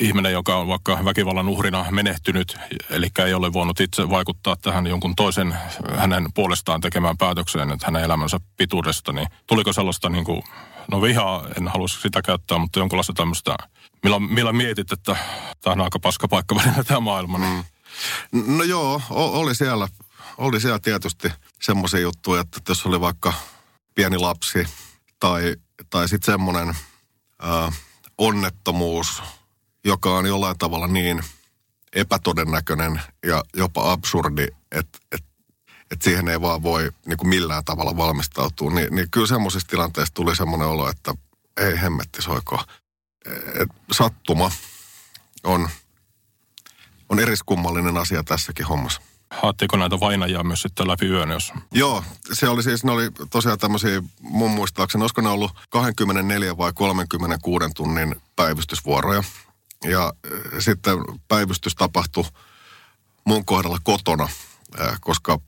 ihminen, 0.00 0.32
joka 0.32 0.56
on 0.56 0.68
vaikka 0.68 1.04
väkivallan 1.04 1.48
uhrina 1.48 1.86
menehtynyt, 1.90 2.58
eli 2.90 3.08
ei 3.24 3.34
ole 3.34 3.52
voinut 3.52 3.80
itse 3.80 4.10
vaikuttaa 4.10 4.56
tähän 4.56 4.86
jonkun 4.86 5.16
toisen 5.16 5.56
hänen 5.96 6.28
puolestaan 6.34 6.80
tekemään 6.80 7.18
päätökseen, 7.18 7.72
että 7.72 7.86
hänen 7.86 8.04
elämänsä 8.04 8.40
pituudesta, 8.56 9.12
niin 9.12 9.28
tuliko 9.46 9.72
sellaista 9.72 10.08
niin 10.08 10.24
kuin, 10.24 10.42
no 10.90 11.02
vihaa, 11.02 11.46
en 11.58 11.68
haluaisi 11.68 12.00
sitä 12.00 12.22
käyttää, 12.22 12.58
mutta 12.58 12.78
jonkunlaista 12.78 13.12
tämmöistä, 13.12 13.56
millä, 14.02 14.18
millä 14.18 14.52
mietit, 14.52 14.92
että 14.92 15.16
tämä 15.60 15.72
on 15.72 15.80
aika 15.80 15.98
paska 15.98 16.28
paikka 16.28 16.54
välillä 16.54 16.84
tämä 16.84 17.00
maailma, 17.00 17.38
niin 17.38 17.64
No 18.32 18.64
joo, 18.64 19.02
oli 19.10 19.54
siellä, 19.54 19.88
oli 20.38 20.60
siellä 20.60 20.78
tietysti 20.78 21.32
semmoisia 21.62 22.00
juttuja, 22.00 22.40
että 22.40 22.60
jos 22.68 22.86
oli 22.86 23.00
vaikka 23.00 23.32
pieni 23.94 24.18
lapsi 24.18 24.66
tai, 25.20 25.56
tai 25.90 26.08
sitten 26.08 26.32
semmoinen 26.32 26.76
onnettomuus, 28.18 29.22
joka 29.84 30.10
on 30.10 30.26
jollain 30.26 30.58
tavalla 30.58 30.86
niin 30.86 31.24
epätodennäköinen 31.92 33.02
ja 33.26 33.44
jopa 33.54 33.92
absurdi, 33.92 34.42
että, 34.72 34.98
että, 35.12 35.28
että 35.90 36.04
siihen 36.04 36.28
ei 36.28 36.40
vaan 36.40 36.62
voi 36.62 36.90
niin 37.06 37.18
kuin 37.18 37.28
millään 37.28 37.64
tavalla 37.64 37.96
valmistautua, 37.96 38.70
niin, 38.70 38.94
niin 38.94 39.10
kyllä 39.10 39.26
semmoisissa 39.26 39.68
tilanteissa 39.68 40.14
tuli 40.14 40.36
semmoinen 40.36 40.68
olo, 40.68 40.90
että 40.90 41.14
ei 41.56 41.80
hemmetti 41.80 42.22
soiko. 42.22 42.64
Et 43.54 43.68
sattuma 43.92 44.50
on, 45.44 45.68
on 47.08 47.18
eriskummallinen 47.18 47.96
asia 47.96 48.24
tässäkin 48.24 48.66
hommassa. 48.66 49.00
Haattiko 49.30 49.76
näitä 49.76 50.00
vainajia 50.00 50.42
myös 50.42 50.62
sitten 50.62 50.88
läpi 50.88 51.06
yön, 51.06 51.30
jos... 51.30 51.52
Joo, 51.72 52.04
se 52.32 52.48
oli 52.48 52.62
siis, 52.62 52.84
ne 52.84 52.92
oli 52.92 53.10
tosiaan 53.30 53.58
tämmöisiä, 53.58 54.02
mun 54.20 54.50
muistaakseni, 54.50 55.02
olisiko 55.02 55.20
ne 55.20 55.28
ollut 55.28 55.52
24 55.70 56.56
vai 56.56 56.72
36 56.72 57.66
tunnin 57.76 58.16
päivystysvuoroja. 58.36 59.22
Ja 59.84 60.04
äh, 60.04 60.40
sitten 60.58 60.98
päivystys 61.28 61.74
tapahtui 61.74 62.24
mun 63.24 63.44
kohdalla 63.44 63.78
kotona, 63.82 64.28
äh, 64.80 64.98
koska, 65.00 65.38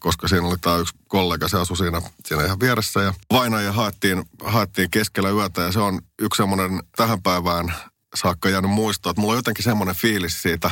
koska 0.00 0.28
siinä 0.28 0.46
oli 0.46 0.58
tämä 0.58 0.76
yksi 0.76 0.94
kollega, 1.08 1.48
se 1.48 1.58
asui 1.58 1.76
siinä, 1.76 2.02
siinä 2.24 2.44
ihan 2.44 2.60
vieressä. 2.60 3.00
Ja 3.00 3.14
vainaja 3.32 3.72
haettiin, 3.72 4.24
haettiin 4.44 4.90
keskellä 4.90 5.30
yötä 5.30 5.62
ja 5.62 5.72
se 5.72 5.78
on 5.78 6.00
yksi 6.18 6.36
semmoinen 6.36 6.82
tähän 6.96 7.22
päivään 7.22 7.74
saakka 8.16 8.48
jäänyt 8.48 8.70
muistoa, 8.70 9.10
että 9.10 9.20
mulla 9.20 9.32
on 9.32 9.38
jotenkin 9.38 9.64
semmoinen 9.64 9.94
fiilis 9.94 10.42
siitä 10.42 10.70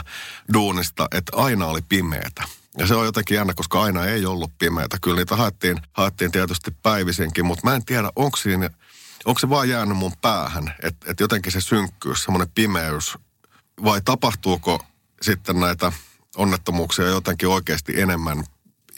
duunista, 0.52 1.08
että 1.12 1.36
aina 1.36 1.66
oli 1.66 1.82
pimeätä. 1.82 2.42
Ja 2.78 2.86
se 2.86 2.94
on 2.94 3.04
jotenkin 3.04 3.34
jännä, 3.34 3.54
koska 3.54 3.82
aina 3.82 4.04
ei 4.04 4.26
ollut 4.26 4.58
pimeätä. 4.58 4.98
Kyllä 5.02 5.16
niitä 5.16 5.36
haettiin, 5.36 5.82
haettiin 5.92 6.32
tietysti 6.32 6.70
päivisinkin, 6.82 7.46
mutta 7.46 7.66
mä 7.66 7.74
en 7.74 7.84
tiedä, 7.84 8.10
onko 8.16 8.36
siinä, 8.36 8.70
onko 9.24 9.38
se 9.38 9.48
vaan 9.48 9.68
jäänyt 9.68 9.96
mun 9.96 10.16
päähän, 10.22 10.74
että, 10.82 11.10
että 11.10 11.22
jotenkin 11.22 11.52
se 11.52 11.60
synkkyys, 11.60 12.24
semmoinen 12.24 12.50
pimeys, 12.54 13.18
vai 13.84 14.00
tapahtuuko 14.04 14.84
sitten 15.22 15.60
näitä 15.60 15.92
onnettomuuksia 16.36 17.04
jotenkin 17.04 17.48
oikeasti 17.48 18.00
enemmän 18.00 18.44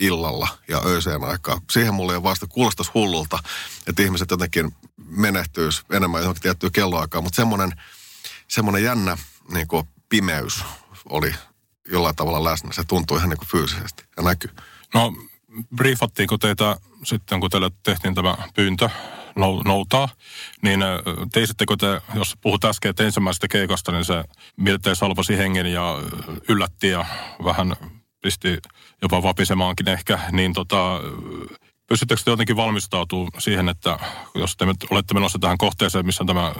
illalla 0.00 0.48
ja 0.68 0.82
öiseen 0.86 1.24
aikaan. 1.24 1.60
Siihen 1.70 1.94
mulle 1.94 2.12
ei 2.12 2.22
vasta 2.22 2.46
kuulostaisi 2.46 2.90
hullulta, 2.94 3.38
että 3.86 4.02
ihmiset 4.02 4.30
jotenkin 4.30 4.76
menehtyisi 4.96 5.82
enemmän 5.90 6.20
johonkin 6.20 6.42
tiettyyn 6.42 6.72
kelloaikaan, 6.72 7.24
mutta 7.24 7.36
semmoinen 7.36 7.72
semmoinen 8.48 8.82
jännä 8.82 9.16
niin 9.52 9.68
kuin 9.68 9.88
pimeys 10.08 10.64
oli 11.08 11.34
jollain 11.92 12.16
tavalla 12.16 12.44
läsnä. 12.44 12.72
Se 12.72 12.84
tuntui 12.84 13.18
ihan 13.18 13.30
niin 13.30 13.38
kuin 13.38 13.48
fyysisesti 13.48 14.04
ja 14.16 14.22
näkyy. 14.22 14.50
No, 14.94 15.12
briefattiinko 15.76 16.38
teitä 16.38 16.76
sitten, 17.04 17.40
kun 17.40 17.50
teille 17.50 17.70
tehtiin 17.82 18.14
tämä 18.14 18.36
pyyntö 18.54 18.90
noutaa, 19.64 20.08
niin 20.62 20.80
teisittekö 21.32 21.76
te, 21.76 22.00
jos 22.14 22.36
puhut 22.40 22.64
äsken 22.64 22.90
että 22.90 23.04
ensimmäisestä 23.04 23.48
keikasta, 23.48 23.92
niin 23.92 24.04
se 24.04 24.24
miltei 24.56 24.96
salvasi 24.96 25.38
hengen 25.38 25.66
ja 25.66 25.98
yllätti 26.48 26.88
ja 26.88 27.04
vähän 27.44 27.76
pisti 28.22 28.58
jopa 29.02 29.22
vapisemaankin 29.22 29.88
ehkä, 29.88 30.18
niin 30.32 30.52
tota, 30.52 31.00
pystyttekö 31.86 32.22
te 32.24 32.30
jotenkin 32.30 32.56
valmistautumaan 32.56 33.40
siihen, 33.40 33.68
että 33.68 33.98
jos 34.34 34.56
te 34.56 34.64
olette 34.90 35.14
menossa 35.14 35.38
tähän 35.38 35.58
kohteeseen, 35.58 36.06
missä 36.06 36.24
tämä 36.26 36.54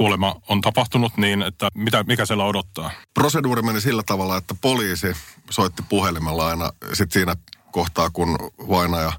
kuolema 0.00 0.36
on 0.48 0.60
tapahtunut, 0.60 1.16
niin 1.16 1.42
että 1.42 1.68
mitä, 1.74 2.02
mikä 2.02 2.26
siellä 2.26 2.44
odottaa? 2.44 2.90
Proseduuri 3.14 3.62
meni 3.62 3.80
sillä 3.80 4.02
tavalla, 4.06 4.36
että 4.36 4.54
poliisi 4.60 5.06
soitti 5.50 5.82
puhelimella 5.88 6.46
aina 6.46 6.70
sit 6.92 7.12
siinä 7.12 7.36
kohtaa, 7.72 8.10
kun 8.10 8.38
vainaja 8.68 9.12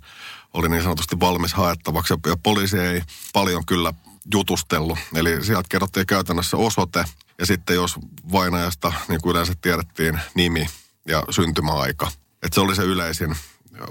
oli 0.53 0.69
niin 0.69 0.83
sanotusti 0.83 1.19
valmis 1.19 1.53
haettavaksi. 1.53 2.13
Ja 2.25 2.37
poliisi 2.43 2.79
ei 2.79 3.01
paljon 3.33 3.65
kyllä 3.65 3.93
jutustellut. 4.33 4.99
Eli 5.15 5.45
sieltä 5.45 5.67
kerrottiin 5.69 6.05
käytännössä 6.05 6.57
osoite 6.57 7.05
ja 7.39 7.45
sitten 7.45 7.75
jos 7.75 7.95
vainajasta, 8.31 8.93
niin 9.07 9.21
kuin 9.21 9.31
yleensä 9.31 9.53
tiedettiin, 9.61 10.19
nimi 10.35 10.67
ja 11.07 11.23
syntymäaika. 11.29 12.11
Että 12.43 12.55
se 12.55 12.61
oli 12.61 12.75
se 12.75 12.83
yleisin 12.83 13.35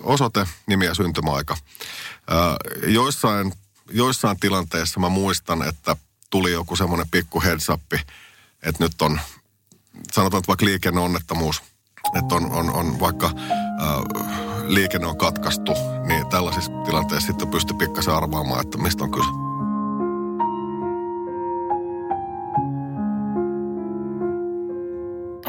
osoite, 0.02 0.46
nimi 0.66 0.84
ja 0.84 0.94
syntymäaika. 0.94 1.56
Ää, 2.28 2.56
joissain, 2.86 3.52
joissain 3.90 4.40
tilanteissa 4.40 5.00
mä 5.00 5.08
muistan, 5.08 5.68
että 5.68 5.96
tuli 6.30 6.52
joku 6.52 6.76
semmoinen 6.76 7.08
pikku 7.10 7.42
heads 7.42 7.68
up, 7.68 7.92
että 8.62 8.84
nyt 8.84 9.02
on, 9.02 9.20
sanotaan 10.12 10.38
että 10.38 10.48
vaikka 10.48 10.64
liikenneonnettomuus, 10.64 11.62
että 12.18 12.34
on, 12.34 12.52
on, 12.52 12.74
on 12.74 13.00
vaikka 13.00 13.26
äh, 13.26 14.40
liikenne 14.66 15.06
on 15.06 15.18
katkaistu, 15.18 15.72
niin 16.06 16.26
tällaisissa 16.26 16.72
tilanteissa 16.84 17.26
sitten 17.26 17.48
pystyy 17.48 17.76
pikkasen 17.76 18.14
arvaamaan, 18.14 18.60
että 18.60 18.78
mistä 18.78 19.04
on 19.04 19.10
kyse. 19.10 19.30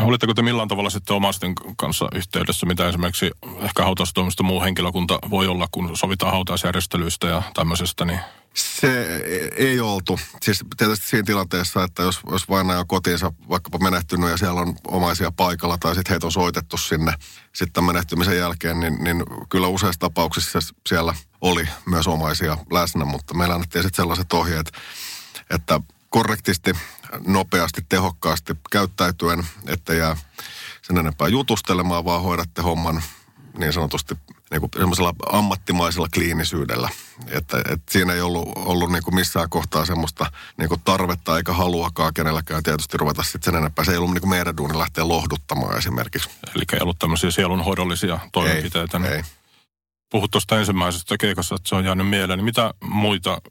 Oletteko 0.06 0.34
te 0.34 0.42
millään 0.42 0.68
tavalla 0.68 0.90
sitten 0.90 1.16
omaisten 1.16 1.54
kanssa 1.78 2.08
yhteydessä, 2.16 2.66
mitä 2.66 2.90
esimerkiksi 2.90 3.32
ehkä 3.60 3.84
hautaustoimista 3.84 4.44
muu 4.44 4.62
henkilökunta 4.62 5.20
voi 5.30 5.48
olla, 5.48 5.68
kun 5.72 5.98
sovitaan 5.98 6.32
hautausjärjestelyistä 6.32 7.28
ja 7.28 7.44
tämmöisestä, 7.54 8.06
niin 8.06 8.20
se 8.54 9.18
ei 9.56 9.80
oltu. 9.80 10.20
Siis 10.42 10.64
tietysti 10.78 11.08
siinä 11.08 11.24
tilanteessa, 11.26 11.84
että 11.84 12.04
jos, 12.04 12.20
jos 12.32 12.50
vainaja 12.50 12.80
on 12.80 12.88
kotiinsa 12.88 13.34
vaikkapa 13.50 13.78
menehtynyt 13.78 14.30
ja 14.30 14.38
siellä 14.38 14.62
on 14.62 14.76
omaisia 14.88 15.32
paikalla 15.32 15.78
tai 15.78 15.96
sitten 15.96 16.14
heitä 16.14 16.28
on 16.28 16.32
soitettu 16.32 16.78
sinne 16.78 17.14
sitten 17.54 17.84
menehtymisen 17.84 18.38
jälkeen, 18.38 18.80
niin, 18.80 19.04
niin 19.04 19.24
kyllä 19.50 19.68
useissa 19.68 20.00
tapauksissa 20.00 20.60
siellä 20.90 21.16
oli 21.42 21.68
myös 21.86 22.08
omaisia 22.08 22.58
läsnä, 22.72 23.06
mutta 23.06 23.34
meillä 23.34 23.56
annettiin 23.56 23.84
sitten 23.84 24.04
sellaiset 24.04 24.34
ohjeet, 24.34 24.72
että 25.50 25.80
korrektisti, 26.10 26.74
nopeasti, 27.28 27.82
tehokkaasti 27.90 28.54
käyttäytyen, 28.72 29.46
että 29.68 29.94
jää 29.94 30.18
sen 30.82 30.98
enempää 30.98 31.28
jutustelemaan, 31.28 32.06
vaan 32.06 32.22
hoidatte 32.22 32.62
homman 32.62 33.04
niin 33.58 33.74
sanotusti 33.74 34.16
niin 34.52 34.62
kuin 34.62 34.72
semmoisella 34.78 35.14
ammattimaisella 35.32 36.08
kliinisyydellä. 36.14 36.90
Että, 37.28 37.58
että 37.58 37.92
siinä 37.92 38.14
ei 38.14 38.22
ollut, 38.22 38.50
ollut 38.56 38.92
niin 38.92 39.04
kuin 39.04 39.16
missään 39.16 39.50
kohtaa 39.50 39.86
semmoista 39.86 40.32
niin 40.58 40.70
kuin 40.70 40.82
tarvetta 40.84 41.38
eikä 41.38 41.54
haluakaan 41.54 42.14
kenelläkään 42.14 42.64
tietysti 42.64 42.98
ruveta 42.98 43.24
sitten 43.24 43.44
sen 43.44 43.56
enempää. 43.56 43.86
Se 43.86 43.92
ei 43.92 43.98
ollut 43.98 44.14
niin 44.14 44.22
kuin 44.22 44.30
meidän 44.30 44.58
duuni 44.58 44.78
lähteä 44.78 45.08
lohduttamaan 45.08 45.78
esimerkiksi. 45.78 46.30
Eli 46.56 46.64
ei 46.74 46.80
ollut 46.82 47.00
tämmöisiä 47.00 47.32
sielunhoidollisia 47.32 48.20
toimenpiteitä. 48.32 48.98
Ei, 48.98 49.14
ei. 49.14 49.24
Puhut 50.12 50.32
tuosta 50.32 50.60
ensimmäisestä 50.60 51.18
keikasta, 51.18 51.56
että 51.56 51.70
se 51.70 51.76
on 51.76 51.86
jäänyt 51.86 52.10
mieleen. 52.10 52.38
Niin 52.38 52.46
mitä 52.46 52.74
muita 52.84 53.42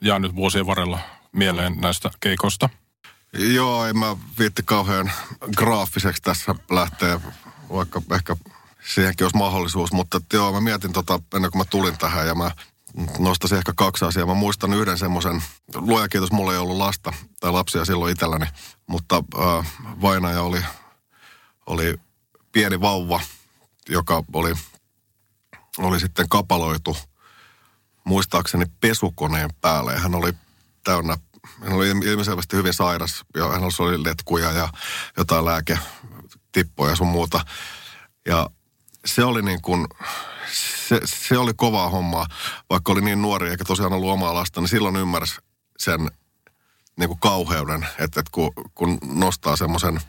jäänyt 0.00 0.36
vuosien 0.36 0.66
varrella 0.66 0.98
mieleen 1.32 1.76
näistä 1.80 2.10
keikosta? 2.20 2.68
Joo, 3.32 3.86
en 3.86 3.98
mä 3.98 4.16
viitti 4.38 4.62
kauhean 4.62 5.12
graafiseksi 5.56 6.22
tässä 6.22 6.54
lähteä, 6.70 7.20
vaikka 7.72 8.02
ehkä 8.14 8.36
siihenkin 8.86 9.24
olisi 9.24 9.36
mahdollisuus. 9.36 9.92
Mutta 9.92 10.20
joo, 10.32 10.52
mä 10.52 10.60
mietin 10.60 10.92
tota 10.92 11.20
ennen 11.34 11.50
kuin 11.50 11.60
mä 11.60 11.64
tulin 11.70 11.98
tähän 11.98 12.26
ja 12.26 12.34
mä 12.34 12.50
nostaisin 13.18 13.58
ehkä 13.58 13.72
kaksi 13.76 14.04
asiaa. 14.04 14.26
Mä 14.26 14.34
muistan 14.34 14.74
yhden 14.74 14.98
semmoisen, 14.98 15.42
luoja 15.74 16.08
kiitos, 16.08 16.32
mulla 16.32 16.52
ei 16.52 16.58
ollut 16.58 16.76
lasta 16.76 17.12
tai 17.40 17.52
lapsia 17.52 17.84
silloin 17.84 18.12
itselläni, 18.12 18.46
mutta 18.86 19.24
äh, 19.38 19.72
vainaja 20.00 20.42
oli, 20.42 20.64
oli 21.66 22.00
pieni 22.52 22.80
vauva, 22.80 23.20
joka 23.88 24.24
oli, 24.32 24.54
oli 25.78 26.00
sitten 26.00 26.28
kapaloitu 26.28 26.96
muistaakseni 28.04 28.64
pesukoneen 28.80 29.50
päälle. 29.60 29.98
Hän 29.98 30.14
oli 30.14 30.32
täynnä, 30.84 31.18
hän 31.62 31.72
oli 31.72 31.88
ilmiselvästi 31.88 32.56
hyvin 32.56 32.74
sairas 32.74 33.24
ja 33.36 33.48
hän 33.48 33.62
oli 33.78 34.04
letkuja 34.04 34.52
ja 34.52 34.68
jotain 35.16 35.44
lääketippoja 35.44 36.90
ja 36.92 36.96
sun 36.96 37.06
muuta. 37.06 37.44
Ja 38.26 38.50
se 39.04 39.24
oli 39.24 39.42
niin 39.42 39.62
kuin, 39.62 39.86
se, 40.52 41.00
se 41.04 41.38
oli 41.38 41.52
kovaa 41.56 41.90
hommaa, 41.90 42.26
vaikka 42.70 42.92
oli 42.92 43.00
niin 43.00 43.22
nuori 43.22 43.50
eikä 43.50 43.64
tosiaan 43.64 43.92
ollut 43.92 44.10
omaa 44.10 44.34
lasta, 44.34 44.60
niin 44.60 44.68
silloin 44.68 44.96
ymmärsi 44.96 45.36
sen 45.78 46.10
niin 46.96 47.08
kuin 47.08 47.20
kauheuden, 47.20 47.82
että, 47.82 48.20
että 48.20 48.30
kun, 48.32 48.52
kun 48.74 48.98
nostaa 49.02 49.56
semmoisen 49.56 50.00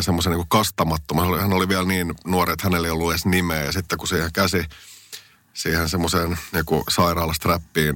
semmoisen 0.00 0.32
niin 0.32 0.48
kastamattoman, 0.48 1.40
hän 1.40 1.52
oli 1.52 1.68
vielä 1.68 1.84
niin 1.84 2.14
nuori, 2.24 2.52
että 2.52 2.66
hänellä 2.66 2.88
ei 2.88 2.92
ollut 2.92 3.10
edes 3.10 3.26
nimeä, 3.26 3.64
ja 3.64 3.72
sitten 3.72 3.98
kun 3.98 4.08
siihen 4.08 4.32
käsi, 4.32 4.64
siihen 5.54 5.88
semmoiseen 5.88 6.38
niin 6.52 6.64
sairaalastrappiin 6.88 7.94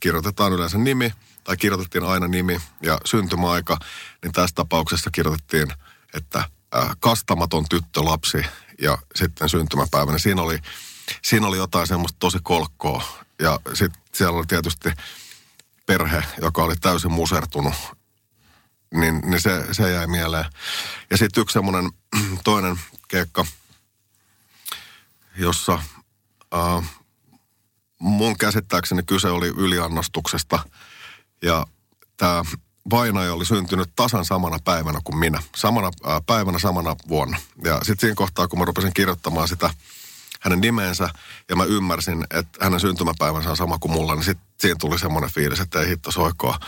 kirjoitetaan 0.00 0.52
yleensä 0.52 0.78
nimi, 0.78 1.12
tai 1.44 1.56
kirjoitettiin 1.56 2.04
aina 2.04 2.28
nimi 2.28 2.60
ja 2.82 2.98
syntymäaika, 3.04 3.78
niin 4.22 4.32
tässä 4.32 4.54
tapauksessa 4.54 5.10
kirjoitettiin, 5.10 5.68
että 6.14 6.44
kastamaton 7.00 7.64
tyttölapsi 7.70 8.38
ja 8.82 8.98
sitten 9.14 9.48
syntymäpäivänä. 9.48 10.18
Siinä 10.18 10.42
oli, 10.42 10.58
siinä 11.22 11.46
oli 11.46 11.56
jotain 11.56 11.86
semmoista 11.86 12.16
tosi 12.18 12.38
kolkkoa. 12.42 13.04
Ja 13.38 13.60
sitten 13.74 14.02
siellä 14.14 14.38
oli 14.38 14.46
tietysti 14.46 14.88
perhe, 15.86 16.24
joka 16.42 16.62
oli 16.62 16.76
täysin 16.76 17.12
musertunut. 17.12 17.74
Niin, 18.94 19.20
niin 19.24 19.40
se, 19.40 19.74
se 19.74 19.92
jäi 19.92 20.06
mieleen. 20.06 20.44
Ja 21.10 21.16
sitten 21.16 21.42
yksi 21.42 21.52
semmoinen 21.52 21.90
toinen 22.44 22.80
keikka, 23.08 23.46
jossa 25.36 25.82
äh, 26.54 26.90
mun 27.98 28.38
käsittääkseni 28.38 29.02
kyse 29.02 29.28
oli 29.28 29.48
yliannostuksesta. 29.48 30.58
Ja 31.42 31.66
tämä 32.16 32.44
vainaja 32.90 33.34
oli 33.34 33.44
syntynyt 33.44 33.90
tasan 33.96 34.24
samana 34.24 34.58
päivänä 34.64 35.00
kuin 35.04 35.18
minä. 35.18 35.42
Samana 35.56 35.90
ää, 36.04 36.20
päivänä, 36.26 36.58
samana 36.58 36.96
vuonna. 37.08 37.36
Ja 37.64 37.74
sitten 37.74 38.00
siinä 38.00 38.14
kohtaa, 38.14 38.48
kun 38.48 38.58
mä 38.58 38.64
rupesin 38.64 38.94
kirjoittamaan 38.94 39.48
sitä 39.48 39.70
hänen 40.40 40.60
nimensä, 40.60 41.08
ja 41.48 41.56
mä 41.56 41.64
ymmärsin, 41.64 42.24
että 42.30 42.64
hänen 42.64 42.80
syntymäpäivänsä 42.80 43.50
on 43.50 43.56
sama 43.56 43.78
kuin 43.78 43.92
mulla, 43.92 44.14
niin 44.14 44.24
sitten 44.24 44.46
siinä 44.60 44.76
tuli 44.80 44.98
semmoinen 44.98 45.30
fiilis, 45.30 45.60
että 45.60 45.80
ei 45.80 45.88
hitto 45.88 46.10
soikoa. 46.10 46.58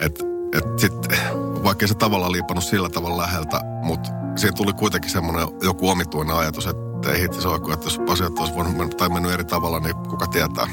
Että 0.00 0.24
et 0.52 0.78
sitten, 0.78 1.18
vaikka 1.64 1.86
se 1.86 1.94
tavallaan 1.94 2.32
liipannut 2.32 2.64
sillä 2.64 2.88
tavalla 2.88 3.22
läheltä, 3.22 3.60
mutta 3.82 4.10
siinä 4.36 4.56
tuli 4.56 4.72
kuitenkin 4.72 5.10
semmoinen 5.10 5.48
joku 5.62 5.90
omituinen 5.90 6.36
ajatus, 6.36 6.66
että 6.66 7.12
ei 7.12 7.20
hitto 7.20 7.40
soikoa, 7.40 7.74
että 7.74 7.86
jos 7.86 8.00
asiat 8.10 8.38
olisi 8.38 8.54
voinut 8.54 8.76
mennä, 8.76 8.94
tai 8.94 9.08
mennyt 9.08 9.32
eri 9.32 9.44
tavalla, 9.44 9.80
niin 9.80 9.94
kuka 9.94 10.26
tietää, 10.26 10.66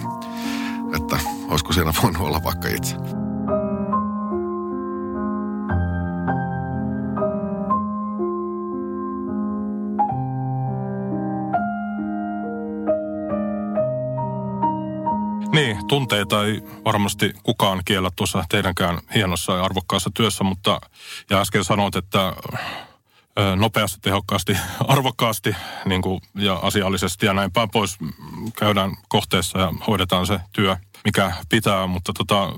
että 0.95 1.19
olisiko 1.47 1.73
siinä 1.73 1.93
voinut 2.03 2.21
olla 2.21 2.43
vaikka 2.43 2.67
itse. 2.67 3.22
Niin, 15.53 15.87
tunteita 15.87 16.45
ei 16.45 16.61
varmasti 16.85 17.33
kukaan 17.43 17.81
kiellä 17.85 18.09
tuossa 18.15 18.43
teidänkään 18.49 18.99
hienossa 19.15 19.53
ja 19.53 19.63
arvokkaassa 19.63 20.09
työssä, 20.13 20.43
mutta 20.43 20.81
ja 21.29 21.41
äsken 21.41 21.63
sanoit, 21.63 21.95
että 21.95 22.33
nopeasti, 23.55 23.99
tehokkaasti, 24.01 24.57
arvokkaasti 24.87 25.55
niin 25.85 26.01
kuin, 26.01 26.21
ja 26.35 26.53
asiallisesti 26.55 27.25
ja 27.25 27.33
näin 27.33 27.51
päin 27.51 27.69
pois 27.69 27.97
käydään 28.59 28.91
kohteessa 29.07 29.59
ja 29.59 29.73
hoidetaan 29.87 30.27
se 30.27 30.39
työ, 30.53 30.77
mikä 31.05 31.31
pitää, 31.49 31.87
mutta 31.87 32.13
tota, 32.17 32.53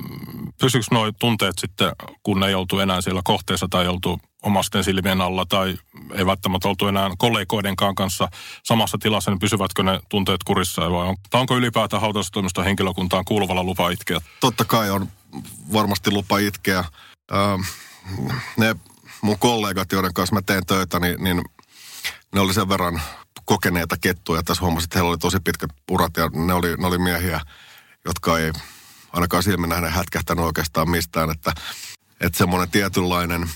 pysyykö 0.61 0.87
nuo 0.91 1.11
tunteet 1.19 1.59
sitten, 1.59 1.91
kun 2.23 2.43
ei 2.43 2.55
oltu 2.55 2.79
enää 2.79 3.01
siellä 3.01 3.21
kohteessa 3.23 3.67
tai 3.69 3.87
oltu 3.87 4.19
omasten 4.45 4.83
silmien 4.83 5.21
alla 5.21 5.45
tai 5.45 5.77
ei 6.13 6.25
välttämättä 6.25 6.67
oltu 6.67 6.87
enää 6.87 7.09
kollegoidenkaan 7.17 7.95
kanssa 7.95 8.27
samassa 8.63 8.97
tilassa, 8.97 9.31
niin 9.31 9.39
pysyvätkö 9.39 9.83
ne 9.83 9.99
tunteet 10.09 10.43
kurissa 10.43 10.81
vai 10.81 11.07
on, 11.07 11.15
onko 11.33 11.57
ylipäätään 11.57 12.01
hautaustoimiston 12.01 12.65
henkilökuntaan 12.65 13.25
kuuluvalla 13.25 13.63
lupa 13.63 13.89
itkeä? 13.89 14.19
Totta 14.39 14.65
kai 14.65 14.89
on 14.89 15.07
varmasti 15.73 16.11
lupa 16.11 16.37
itkeä. 16.37 16.79
Ähm, 17.33 17.61
ne 18.57 18.75
mun 19.21 19.39
kollegat, 19.39 19.91
joiden 19.91 20.13
kanssa 20.13 20.35
mä 20.35 20.41
teen 20.41 20.65
töitä, 20.65 20.99
niin, 20.99 21.23
niin 21.23 21.41
ne 22.33 22.39
oli 22.39 22.53
sen 22.53 22.69
verran 22.69 23.01
kokeneita 23.45 23.95
kettuja 24.01 24.43
tässä 24.43 24.63
hommassa, 24.63 24.85
että 24.85 24.99
heillä 24.99 25.09
oli 25.09 25.17
tosi 25.17 25.39
pitkät 25.39 25.69
urat 25.91 26.17
ja 26.17 26.29
ne 26.33 26.53
oli, 26.53 26.75
ne 26.77 26.87
oli 26.87 26.97
miehiä, 26.97 27.41
jotka 28.05 28.39
ei 28.39 28.51
ainakaan 29.13 29.43
silmin 29.43 29.69
nähden 29.69 29.91
hätkähtänyt 29.91 30.45
oikeastaan 30.45 30.89
mistään, 30.89 31.31
että, 31.31 31.53
että 32.21 32.37
semmoinen 32.37 32.71
tietynlainen– 32.71 33.49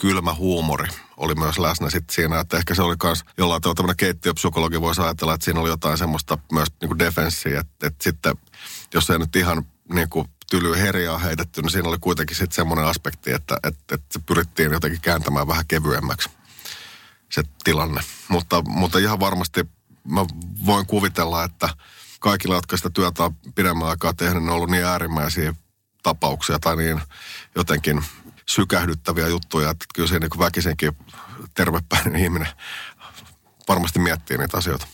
kylmä 0.00 0.34
huumori 0.34 0.88
oli 1.16 1.34
myös 1.34 1.58
läsnä 1.58 1.90
sitten 1.90 2.14
siinä, 2.14 2.40
että 2.40 2.56
ehkä 2.56 2.74
se 2.74 2.82
oli 2.82 2.96
myös 3.02 3.24
jollain 3.38 3.62
tavalla 3.62 3.74
tämmöinen 3.74 3.96
keittiöpsykologi 3.96 4.80
voisi 4.80 5.02
ajatella, 5.02 5.34
että 5.34 5.44
siinä 5.44 5.60
oli 5.60 5.68
jotain 5.68 5.98
semmoista 5.98 6.38
myös 6.52 6.68
niin 6.80 6.98
defenssiä, 6.98 7.60
että, 7.60 7.86
että 7.86 8.04
sitten 8.04 8.34
jos 8.94 9.10
ei 9.10 9.18
nyt 9.18 9.36
ihan 9.36 9.66
niin 9.92 10.08
kuin 10.08 10.28
tylyä 10.50 10.76
herjaa 10.76 11.18
heitetty, 11.18 11.62
niin 11.62 11.70
siinä 11.70 11.88
oli 11.88 11.98
kuitenkin 12.00 12.36
sitten 12.36 12.54
semmoinen 12.54 12.84
aspekti, 12.84 13.32
että, 13.32 13.56
että, 13.62 13.94
että 13.94 14.06
se 14.10 14.20
pyrittiin 14.26 14.72
jotenkin 14.72 15.00
kääntämään 15.00 15.48
vähän 15.48 15.66
kevyemmäksi 15.68 16.30
se 17.32 17.42
tilanne. 17.64 18.00
Mutta, 18.28 18.62
mutta 18.62 18.98
ihan 18.98 19.20
varmasti 19.20 19.68
mä 20.04 20.24
voin 20.66 20.86
kuvitella, 20.86 21.44
että 21.44 21.68
kaikilla, 22.20 22.54
jotka 22.54 22.76
sitä 22.76 22.90
työtä 22.90 23.24
on 23.24 23.36
pidemmän 23.54 23.88
aikaa 23.88 24.14
tehnyt, 24.14 24.42
ne 24.42 24.50
on 24.50 24.56
ollut 24.56 24.70
niin 24.70 24.84
äärimmäisiä 24.84 25.54
tapauksia 26.02 26.58
tai 26.58 26.76
niin 26.76 27.00
jotenkin 27.54 28.04
sykähdyttäviä 28.50 29.28
juttuja, 29.28 29.70
että 29.70 29.84
kyllä 29.94 30.08
se 30.08 30.18
niin 30.18 30.38
väkisenkin 30.38 30.96
tervepäinen 31.54 32.16
ihminen 32.16 32.48
varmasti 33.68 33.98
miettii 33.98 34.38
niitä 34.38 34.56
asioita. 34.56 34.86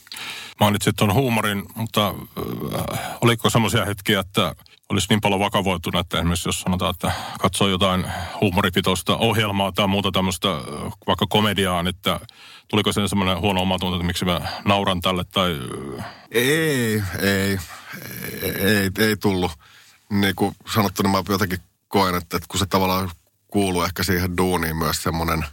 Mainitsit 0.61 0.97
tuon 0.97 1.15
huumorin, 1.15 1.63
mutta 1.75 2.09
äh, 2.09 2.99
oliko 3.21 3.51
semmoisia 3.51 3.85
hetkiä, 3.85 4.21
että 4.21 4.55
olisi 4.89 5.07
niin 5.11 5.21
paljon 5.21 5.41
vakavoitunut, 5.41 6.01
että 6.01 6.19
esimerkiksi 6.19 6.49
jos 6.49 6.61
sanotaan, 6.61 6.91
että 6.91 7.13
katsoo 7.41 7.69
jotain 7.69 8.07
huumoripitoista 8.41 9.17
ohjelmaa 9.17 9.73
tai 9.73 9.89
muuta 9.89 10.11
tämmöistä 10.13 10.49
äh, 10.49 10.63
vaikka 11.07 11.27
komediaa, 11.29 11.85
että 11.89 12.21
tuliko 12.69 12.93
sen 12.93 13.09
semmoinen 13.09 13.41
huono 13.41 13.63
omatunto, 13.63 13.97
että 13.97 14.07
miksi 14.07 14.25
mä 14.25 14.41
nauran 14.65 15.01
tälle 15.01 15.25
tai... 15.25 15.61
Ei, 16.31 17.03
ei, 17.23 17.59
ei, 18.43 18.51
ei, 18.59 18.91
ei 18.99 19.17
tullut. 19.17 19.53
Niin 20.11 20.35
kuin 20.37 20.57
sanottu, 20.75 21.03
niin 21.03 21.11
mä 21.11 21.23
jotenkin 21.29 21.59
koen, 21.89 22.15
että, 22.15 22.37
että 22.37 22.47
kun 22.49 22.59
se 22.59 22.67
tavallaan 22.67 23.11
kuuluu 23.49 23.83
ehkä 23.83 24.03
siihen 24.03 24.37
duuniin 24.37 24.77
myös 24.77 25.03
semmoinen 25.03 25.45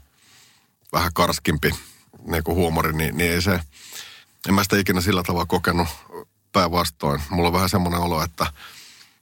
vähän 0.93 1.13
karskimpi 1.13 1.75
niin 2.25 2.43
kuin 2.43 2.56
huumori, 2.56 2.93
niin, 2.93 3.17
niin 3.17 3.32
ei 3.32 3.41
se, 3.41 3.60
en 4.47 4.53
mä 4.53 4.63
sitä 4.63 4.77
ikinä 4.77 5.01
sillä 5.01 5.23
tavalla 5.23 5.45
kokenut 5.45 5.88
päinvastoin. 6.51 7.21
Mulla 7.29 7.47
on 7.47 7.53
vähän 7.53 7.69
semmoinen 7.69 7.99
olo, 7.99 8.23
että, 8.23 8.53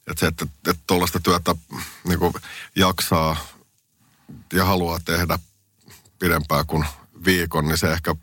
että 0.07 0.19
se, 0.19 0.27
että, 0.27 0.45
että 0.67 0.84
tuollaista 0.88 1.19
työtä 1.19 1.55
niin 2.03 2.19
kuin 2.19 2.34
jaksaa 2.75 3.38
ja 4.53 4.65
haluaa 4.65 4.99
tehdä 5.05 5.39
pidempään 6.19 6.65
kuin 6.65 6.86
viikon, 7.25 7.67
niin 7.67 7.77
se 7.77 7.91
ehkä 7.91 8.15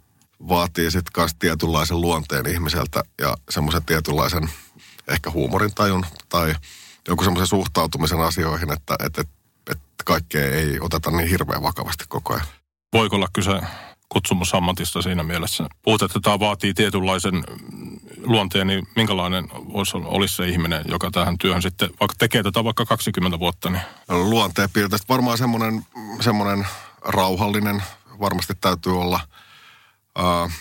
vaatii 0.48 0.90
sitten 0.90 1.12
myös 1.16 1.34
tietynlaisen 1.38 2.00
luonteen 2.00 2.46
ihmiseltä 2.46 3.02
ja 3.18 3.36
semmoisen 3.50 3.84
tietynlaisen 3.84 4.50
ehkä 5.08 5.30
huumorintajun 5.30 6.06
tai 6.28 6.54
jonkun 7.08 7.24
semmoisen 7.24 7.46
suhtautumisen 7.46 8.20
asioihin, 8.20 8.72
että, 8.72 8.96
että, 9.04 9.20
että 9.20 9.37
kaikkea 10.04 10.46
ei 10.46 10.80
oteta 10.80 11.10
niin 11.10 11.28
hirveän 11.28 11.62
vakavasti 11.62 12.04
koko 12.08 12.34
ajan. 12.34 12.46
Voiko 12.92 13.16
olla 13.16 13.28
kyse 13.32 13.60
kutsumusammatista 14.08 15.02
siinä 15.02 15.22
mielessä. 15.22 15.68
Puhut, 15.82 16.02
että 16.02 16.20
tämä 16.22 16.38
vaatii 16.38 16.74
tietynlaisen 16.74 17.44
luonteen, 18.22 18.66
niin 18.66 18.88
minkälainen 18.96 19.48
olisi, 19.52 19.96
olisi 19.96 20.36
se 20.36 20.48
ihminen, 20.48 20.84
joka 20.88 21.10
tähän 21.10 21.38
työhön 21.38 21.62
sitten, 21.62 21.90
vaikka 22.00 22.14
tekee 22.18 22.42
tätä 22.42 22.64
vaikka 22.64 22.86
20 22.86 23.38
vuotta? 23.38 23.70
Niin. 23.70 23.82
Luonteen 24.08 24.70
piirteistä 24.72 25.08
varmaan 25.08 25.38
semmoinen, 25.38 25.86
semmoinen 26.20 26.66
rauhallinen 27.04 27.82
varmasti 28.20 28.54
täytyy 28.60 29.00
olla. 29.00 29.20
Uh, 30.18 30.52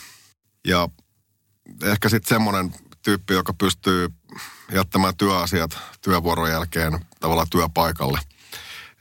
ja 0.67 0.89
ehkä 1.83 2.09
sitten 2.09 2.29
semmoinen 2.29 2.73
tyyppi, 3.01 3.33
joka 3.33 3.53
pystyy 3.53 4.09
jättämään 4.71 5.17
työasiat 5.17 5.77
työvuoron 6.01 6.49
jälkeen 6.49 7.05
tavallaan 7.19 7.47
työpaikalle. 7.49 8.19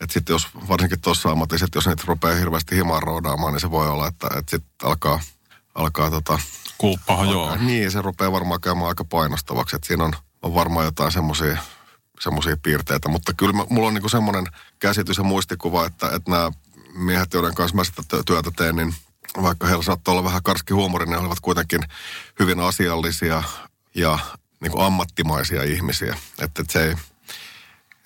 Että 0.01 0.13
sitten 0.13 0.35
jos, 0.35 0.49
varsinkin 0.69 1.01
tuossa 1.01 1.31
ammatissa, 1.31 1.67
jos 1.75 1.87
niitä 1.87 2.03
rupeaa 2.07 2.35
hirveästi 2.35 2.77
himaan 2.77 3.03
roudaamaan, 3.03 3.53
niin 3.53 3.61
se 3.61 3.71
voi 3.71 3.89
olla, 3.89 4.09
että, 4.09 4.27
että 4.27 4.51
sitten 4.51 4.89
alkaa, 4.89 5.21
alkaa 5.75 6.11
tota... 6.11 6.39
Kuuppaha, 6.79 7.25
joo. 7.25 7.57
Niin, 7.57 7.91
se 7.91 8.03
rupeaa 8.03 8.33
varmaan 8.33 8.61
käymään 8.61 8.89
aika 8.89 9.05
painostavaksi. 9.05 9.77
Että 9.77 9.89
siinä 9.89 10.05
on, 10.05 10.13
on 10.43 10.55
varmaan 10.55 10.85
jotain 10.85 11.13
semmoisia 11.13 11.59
semmoisia 12.21 12.57
piirteitä. 12.63 13.09
Mutta 13.09 13.35
kyllä 13.35 13.53
mä, 13.53 13.65
mulla 13.71 13.89
on 13.89 13.95
niinku 13.95 14.09
semmoinen 14.09 14.47
käsitys 14.79 15.19
ja 15.19 15.25
muistikuva, 15.25 15.87
että, 15.87 16.07
että 16.07 16.31
nämä 16.31 16.53
miehet, 16.95 17.35
joiden 17.35 17.55
kanssa 17.55 17.77
mä 17.77 17.85
sitä 17.85 18.03
työtä 18.27 18.51
teen, 18.57 18.77
niin 18.77 18.95
vaikka 19.43 19.67
heillä 19.67 19.83
saattoi 19.83 20.13
olla 20.13 20.25
vähän 20.25 20.43
karski 20.43 20.75
huumori, 20.75 21.07
niin 21.07 21.15
he 21.15 21.21
olivat 21.21 21.41
kuitenkin 21.41 21.81
hyvin 22.39 22.61
asiallisia 22.61 23.43
ja 23.95 24.19
niin 24.61 24.73
kuin 24.73 24.85
ammattimaisia 24.85 25.63
ihmisiä. 25.63 26.17
Että, 26.39 26.63
että 26.63 26.73
se 26.73 26.85
ei, 26.85 26.95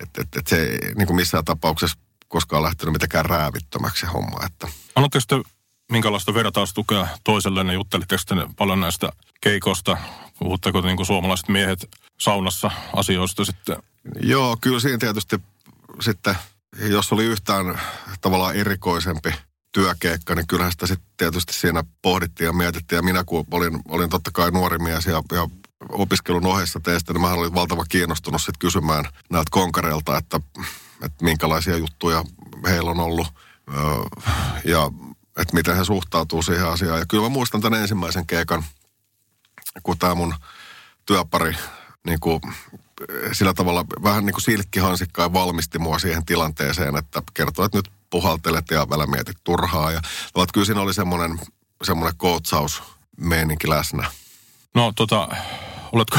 että, 0.03 0.23
että, 0.23 0.39
että 0.39 0.51
se 0.51 0.63
ei 0.63 0.95
niin 0.95 1.07
kuin 1.07 1.17
missään 1.17 1.45
tapauksessa 1.45 1.99
koskaan 2.29 2.63
lähtenyt 2.63 2.93
mitenkään 2.93 3.25
räävittömäksi 3.25 4.01
se 4.01 4.07
homma. 4.07 4.47
Että. 4.47 4.69
Annatteko 4.95 5.25
te 5.29 5.51
minkälaista 5.93 6.35
vertaustukea 6.35 7.09
toiselle, 7.25 7.65
ne 7.65 7.75
juttelitteko 7.75 8.23
te 8.27 8.35
paljon 8.57 8.81
näistä 8.81 9.13
keikosta? 9.41 9.97
Puhutteko 10.39 10.81
niin 10.81 10.97
kuin 10.97 11.07
suomalaiset 11.07 11.49
miehet 11.49 11.89
saunassa 12.21 12.71
asioista 12.97 13.45
sitten? 13.45 13.77
Joo, 14.21 14.57
kyllä 14.61 14.81
siinä 14.81 14.99
tietysti 14.99 15.41
sitten, 16.01 16.35
jos 16.79 17.13
oli 17.13 17.25
yhtään 17.25 17.81
tavallaan 18.21 18.57
erikoisempi 18.57 19.35
työkeikka, 19.73 20.35
niin 20.35 20.47
kyllähän 20.47 20.73
sitä 20.73 20.87
sitten 20.87 21.09
tietysti 21.17 21.53
siinä 21.53 21.85
pohdittiin 22.03 22.47
ja 22.47 22.53
mietittiin. 22.53 22.97
Ja 22.97 23.03
minä 23.03 23.25
kun 23.25 23.45
olin, 23.51 23.81
olin 23.89 24.11
totta 24.11 24.31
kai 24.31 24.51
nuori 24.51 24.79
mies 24.79 25.07
ja, 25.07 25.23
ja 25.33 25.49
opiskelun 25.89 26.47
ohessa 26.47 26.81
teistä, 26.81 27.13
niin 27.13 27.21
mä 27.21 27.33
olin 27.33 27.55
valtava 27.55 27.85
kiinnostunut 27.85 28.41
sitten 28.41 28.59
kysymään 28.59 29.05
näiltä 29.31 29.49
konkareilta, 29.51 30.19
että, 30.19 30.41
että 31.03 31.25
minkälaisia 31.25 31.77
juttuja 31.77 32.25
heillä 32.69 32.91
on 32.91 33.01
ollut 33.01 33.27
ja 34.65 34.91
että 35.37 35.55
miten 35.55 35.77
he 35.77 35.85
suhtautuu 35.85 36.43
siihen 36.43 36.69
asiaan. 36.69 36.99
Ja 36.99 37.07
kyllä 37.07 37.23
mä 37.23 37.29
muistan 37.29 37.61
tämän 37.61 37.81
ensimmäisen 37.81 38.27
keikan, 38.27 38.65
kun 39.83 39.99
tämä 39.99 40.15
mun 40.15 40.35
työpari 41.07 41.57
niin 42.07 42.21
kuin, 42.21 42.41
sillä 43.33 43.55
tavalla 43.55 43.85
vähän 44.03 44.27
niin 44.27 44.35
kuin 44.35 44.43
silkkihansikkaan 44.43 45.33
valmisti 45.33 45.79
mua 45.79 45.99
siihen 45.99 46.25
tilanteeseen, 46.25 46.97
että 46.97 47.23
kertoi, 47.35 47.67
että 47.67 47.79
nyt 47.79 47.91
puhaltelet 48.11 48.71
ja 48.71 48.89
välillä 48.91 49.07
mietit 49.07 49.37
turhaa. 49.45 49.93
Ja 49.93 50.01
kyllä 50.53 50.65
siinä 50.65 50.81
oli 50.81 50.95
semmoinen, 50.95 51.41
semmoinen 51.83 52.17
kootsaus 52.17 52.83
meininki 53.17 53.71
läsnä. 53.71 54.11
No 54.75 54.93
tota, 54.97 55.29
oletko, 55.93 56.19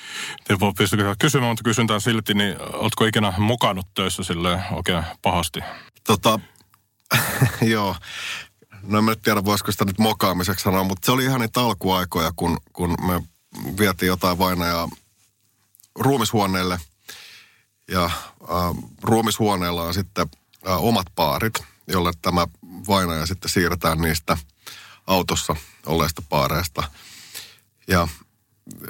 te 0.48 0.60
voi 0.60 0.72
pystyä 0.76 1.14
kysymään, 1.18 1.50
mutta 1.50 1.64
kysyn 1.64 1.86
tämän 1.86 2.00
silti, 2.00 2.34
niin 2.34 2.56
oletko 2.72 3.04
ikinä 3.04 3.32
mukannut 3.38 3.86
töissä 3.94 4.22
sille 4.22 4.62
oikein 4.70 5.04
pahasti? 5.22 5.60
Tota, 6.06 6.40
joo. 7.74 7.96
No 8.82 8.98
en 8.98 9.20
tiedä, 9.22 9.44
voisiko 9.44 9.72
sitä 9.72 9.84
nyt 9.84 9.98
mokaamiseksi 9.98 10.62
sanoa, 10.62 10.84
mutta 10.84 11.06
se 11.06 11.12
oli 11.12 11.24
ihan 11.24 11.40
niitä 11.40 11.60
alkuaikoja, 11.60 12.32
kun, 12.36 12.56
kun 12.72 12.96
me 13.06 13.22
vietiin 13.78 14.06
jotain 14.06 14.38
vainajaa 14.38 14.88
ruumishuoneelle. 15.94 16.80
Ja 17.90 18.04
äh, 18.04 18.12
ruumishuoneella 19.02 19.82
on 19.82 19.94
sitten 19.94 20.26
äh, 20.68 20.84
omat 20.84 21.06
paarit, 21.14 21.54
jolle 21.86 22.12
tämä 22.22 22.46
vainaja 22.88 23.26
sitten 23.26 23.50
siirretään 23.50 23.98
niistä 23.98 24.36
autossa 25.06 25.56
olleista 25.86 26.22
paareista. 26.28 26.82
Ja 27.88 28.08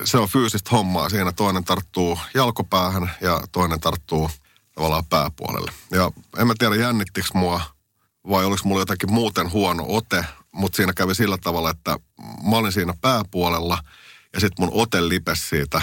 se 0.05 0.19
on 0.19 0.29
fyysistä 0.29 0.71
hommaa. 0.71 1.09
Siinä 1.09 1.33
toinen 1.33 1.65
tarttuu 1.65 2.19
jalkopäähän 2.35 3.11
ja 3.21 3.41
toinen 3.53 3.81
tarttuu 3.81 4.31
tavallaan 4.75 5.05
pääpuolelle. 5.05 5.73
Ja 5.91 6.11
en 6.39 6.47
mä 6.47 6.55
tiedä 6.59 6.75
jännittikö 6.75 7.29
mua 7.35 7.61
vai 8.29 8.45
oliko 8.45 8.63
mulla 8.65 8.81
jotakin 8.81 9.13
muuten 9.13 9.53
huono 9.53 9.85
ote, 9.89 10.25
mutta 10.53 10.77
siinä 10.77 10.93
kävi 10.93 11.15
sillä 11.15 11.39
tavalla, 11.39 11.71
että 11.71 11.99
mä 12.51 12.57
olin 12.57 12.73
siinä 12.73 12.95
pääpuolella 13.01 13.79
ja 14.33 14.41
sitten 14.41 14.65
mun 14.65 14.83
ote 14.83 15.09
lipesi 15.09 15.49
siitä 15.49 15.83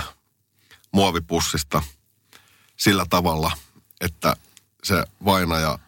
muovipussista 0.91 1.81
sillä 2.77 3.05
tavalla, 3.09 3.51
että 4.01 4.35
se 4.83 5.03
vainaja 5.25 5.79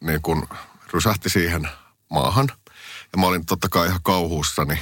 niin 0.00 0.22
kun 0.22 0.48
rysähti 0.92 1.30
siihen 1.30 1.68
maahan. 2.10 2.48
Ja 3.12 3.18
mä 3.18 3.26
olin 3.26 3.46
totta 3.46 3.68
kai 3.68 3.86
ihan 3.86 4.00
kauhuussani, 4.02 4.78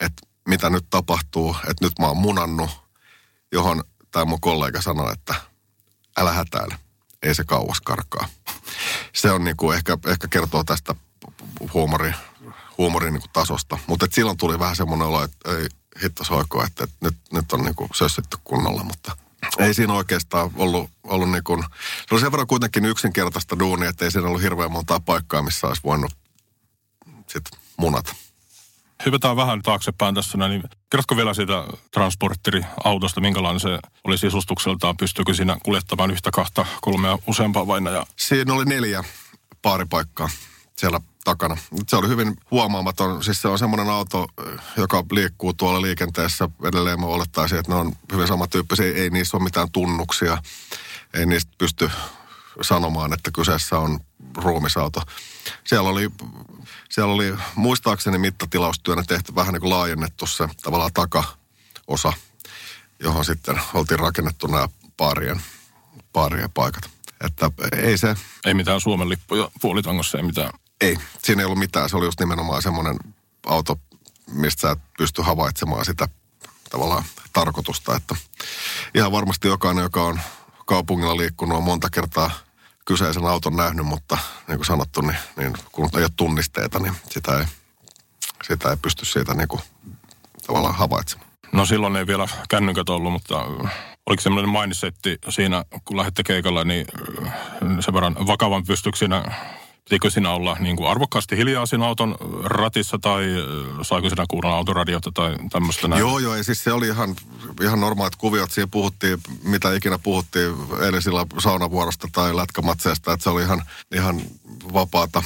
että 0.00 0.26
mitä 0.46 0.70
nyt 0.70 0.86
tapahtuu, 0.90 1.56
että 1.70 1.84
nyt 1.84 1.98
mä 1.98 2.06
oon 2.06 2.16
munannut, 2.16 2.70
johon 3.52 3.84
tämä 4.10 4.24
mun 4.24 4.40
kollega 4.40 4.82
sanoi, 4.82 5.12
että 5.12 5.34
älä 6.16 6.32
hätäile, 6.32 6.78
ei 7.22 7.34
se 7.34 7.44
kauas 7.44 7.80
karkaa. 7.80 8.28
Se 9.12 9.30
on 9.32 9.44
niin 9.44 9.56
kuin 9.56 9.76
ehkä, 9.76 9.98
ehkä 10.06 10.28
kertoo 10.28 10.64
tästä 10.64 10.94
huumorin, 11.74 12.14
huumorin 12.78 13.12
niin 13.12 13.20
kuin 13.20 13.32
tasosta. 13.32 13.78
Mutta 13.86 14.06
silloin 14.10 14.36
tuli 14.36 14.58
vähän 14.58 14.76
semmoinen 14.76 15.08
olo, 15.08 15.22
että 15.22 15.52
ei 15.52 15.68
hitto 16.02 16.24
soiko, 16.24 16.64
että, 16.64 16.84
että 16.84 16.96
nyt, 17.00 17.16
nyt 17.32 17.52
on 17.52 17.62
niin 17.62 17.74
kuin 17.74 17.90
sössitty 17.94 18.36
kunnolla, 18.44 18.84
mutta 18.84 19.16
ei 19.58 19.74
siinä 19.74 19.92
oikeastaan 19.92 20.50
ollut, 20.54 20.90
ollut 21.04 21.30
niin 21.30 21.44
kuin, 21.44 21.64
se 22.08 22.14
oli 22.14 22.20
sen 22.20 22.32
verran 22.32 22.46
kuitenkin 22.46 22.84
yksinkertaista 22.84 23.58
duunia, 23.58 23.88
että 23.88 24.04
ei 24.04 24.10
siinä 24.10 24.28
ollut 24.28 24.42
hirveän 24.42 24.72
montaa 24.72 25.00
paikkaa, 25.00 25.42
missä 25.42 25.66
olisi 25.66 25.82
voinut 25.84 26.16
sit 27.26 27.44
munata 27.76 28.14
hypätään 29.06 29.36
vähän 29.36 29.62
taaksepäin 29.62 30.14
tässä. 30.14 30.38
Niin 30.48 30.62
kerrotko 30.90 31.16
vielä 31.16 31.34
siitä 31.34 31.64
transportteriautosta, 31.90 33.20
minkälainen 33.20 33.60
se 33.60 33.78
oli 34.04 34.18
sisustukseltaan? 34.18 34.96
Pystyykö 34.96 35.34
siinä 35.34 35.56
kuljettamaan 35.62 36.10
yhtä, 36.10 36.30
kahta, 36.30 36.66
kolmea, 36.80 37.18
useampaa 37.26 37.66
vainajaa? 37.66 38.06
Siinä 38.16 38.54
oli 38.54 38.64
neljä 38.64 39.04
paaripaikkaa 39.62 40.28
siellä 40.76 41.00
takana. 41.24 41.56
Se 41.88 41.96
oli 41.96 42.08
hyvin 42.08 42.36
huomaamaton. 42.50 43.24
Siis 43.24 43.42
se 43.42 43.48
on 43.48 43.58
semmoinen 43.58 43.88
auto, 43.88 44.26
joka 44.76 45.04
liikkuu 45.12 45.52
tuolla 45.52 45.82
liikenteessä. 45.82 46.48
Edelleen 46.64 47.00
mä 47.00 47.06
olettaisin, 47.06 47.58
että 47.58 47.72
ne 47.72 47.78
on 47.78 47.92
hyvin 48.12 48.28
samantyyppisiä. 48.28 48.86
Ei 48.86 49.10
niissä 49.10 49.36
ole 49.36 49.44
mitään 49.44 49.70
tunnuksia. 49.72 50.38
Ei 51.14 51.26
niistä 51.26 51.52
pysty 51.58 51.90
sanomaan, 52.62 53.12
että 53.12 53.30
kyseessä 53.30 53.78
on 53.78 54.00
ruumisauto. 54.36 55.02
Siellä 55.64 55.90
oli 55.90 56.10
siellä 56.90 57.14
oli 57.14 57.34
muistaakseni 57.54 58.18
mittatilaustyönä 58.18 59.02
tehty 59.08 59.34
vähän 59.34 59.52
niin 59.52 59.60
kuin 59.60 59.70
laajennettu 59.70 60.26
se 60.26 60.48
tavallaan 60.62 60.92
takaosa, 60.94 62.12
johon 63.00 63.24
sitten 63.24 63.60
oltiin 63.74 63.98
rakennettu 63.98 64.46
nämä 64.46 64.68
paarien, 64.96 65.42
paarien 66.12 66.50
paikat. 66.50 66.90
Että 67.24 67.50
ei 67.76 67.98
se... 67.98 68.14
Ei 68.46 68.54
mitään 68.54 68.80
Suomen 68.80 69.08
lippuja 69.08 69.50
puolitangossa, 69.60 70.18
ei 70.18 70.24
mitään. 70.24 70.50
Ei, 70.80 70.98
siinä 71.22 71.42
ei 71.42 71.46
ollut 71.46 71.58
mitään. 71.58 71.88
Se 71.88 71.96
oli 71.96 72.04
just 72.04 72.20
nimenomaan 72.20 72.62
semmoinen 72.62 72.96
auto, 73.46 73.80
mistä 74.30 74.60
sä 74.60 74.70
et 74.70 74.78
pysty 74.98 75.22
havaitsemaan 75.22 75.84
sitä 75.84 76.08
tavallaan 76.70 77.04
tarkoitusta. 77.32 77.96
Että 77.96 78.16
ihan 78.94 79.12
varmasti 79.12 79.48
jokainen, 79.48 79.82
joka 79.82 80.02
on 80.02 80.20
kaupungilla 80.66 81.16
liikkunut, 81.16 81.58
on 81.58 81.64
monta 81.64 81.90
kertaa– 81.90 82.30
kyseisen 82.86 83.26
auton 83.26 83.56
nähnyt, 83.56 83.86
mutta 83.86 84.18
niin 84.48 84.58
kuin 84.58 84.66
sanottu, 84.66 85.00
niin, 85.00 85.16
niin 85.36 85.52
kun 85.72 85.88
ei 85.96 86.02
ole 86.02 86.10
tunnisteita, 86.16 86.78
niin 86.78 86.92
sitä 87.10 87.38
ei, 87.38 87.44
sitä 88.42 88.70
ei 88.70 88.76
pysty 88.76 89.04
siitä 89.04 89.34
niin 89.34 89.48
kuin, 89.48 89.60
tavallaan 90.46 90.74
havaitsemaan. 90.74 91.30
No 91.52 91.66
silloin 91.66 91.96
ei 91.96 92.06
vielä 92.06 92.28
kännykät 92.48 92.88
ollut, 92.88 93.12
mutta 93.12 93.44
oliko 94.06 94.22
semmoinen 94.22 94.50
mindsetti 94.60 95.18
siinä, 95.28 95.64
kun 95.84 95.96
lähdette 95.96 96.22
keikalla, 96.22 96.64
niin 96.64 96.86
sen 97.80 97.94
verran 97.94 98.16
vakavan 98.26 98.64
pystyykö 98.64 98.98
siinä 98.98 99.24
Pitikö 99.90 100.10
siinä 100.10 100.30
olla 100.30 100.56
niin 100.60 100.76
kuin 100.76 100.90
arvokkaasti 100.90 101.36
hiljaa 101.36 101.66
siinä 101.66 101.86
auton 101.86 102.16
ratissa 102.44 102.98
tai 102.98 103.24
saiko 103.82 104.08
siinä 104.08 104.24
kuulla 104.30 104.56
autoradiota 104.56 105.10
tai 105.14 105.36
tämmöistä 105.50 105.88
näin? 105.88 106.00
Joo, 106.00 106.18
joo, 106.18 106.34
ja 106.34 106.44
siis 106.44 106.64
se 106.64 106.72
oli 106.72 106.86
ihan, 106.86 107.16
ihan 107.62 107.80
normaalit 107.80 108.16
kuviot. 108.16 108.50
Siinä 108.50 108.68
puhuttiin, 108.70 109.18
mitä 109.42 109.74
ikinä 109.74 109.98
puhuttiin 109.98 110.54
eilisillä 110.84 111.26
saunavuorosta 111.38 112.08
tai 112.12 112.36
lätkämatseesta, 112.36 113.12
että 113.12 113.24
se 113.24 113.30
oli 113.30 113.42
ihan, 113.42 113.62
ihan 113.94 114.20
vapaata, 114.72 115.22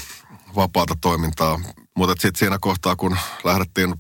vapaata 0.57 0.95
toimintaa. 1.01 1.61
Mutta 1.97 2.13
sitten 2.13 2.39
siinä 2.39 2.59
kohtaa, 2.61 2.97
kun 2.97 3.17
lähdettiin 3.45 3.95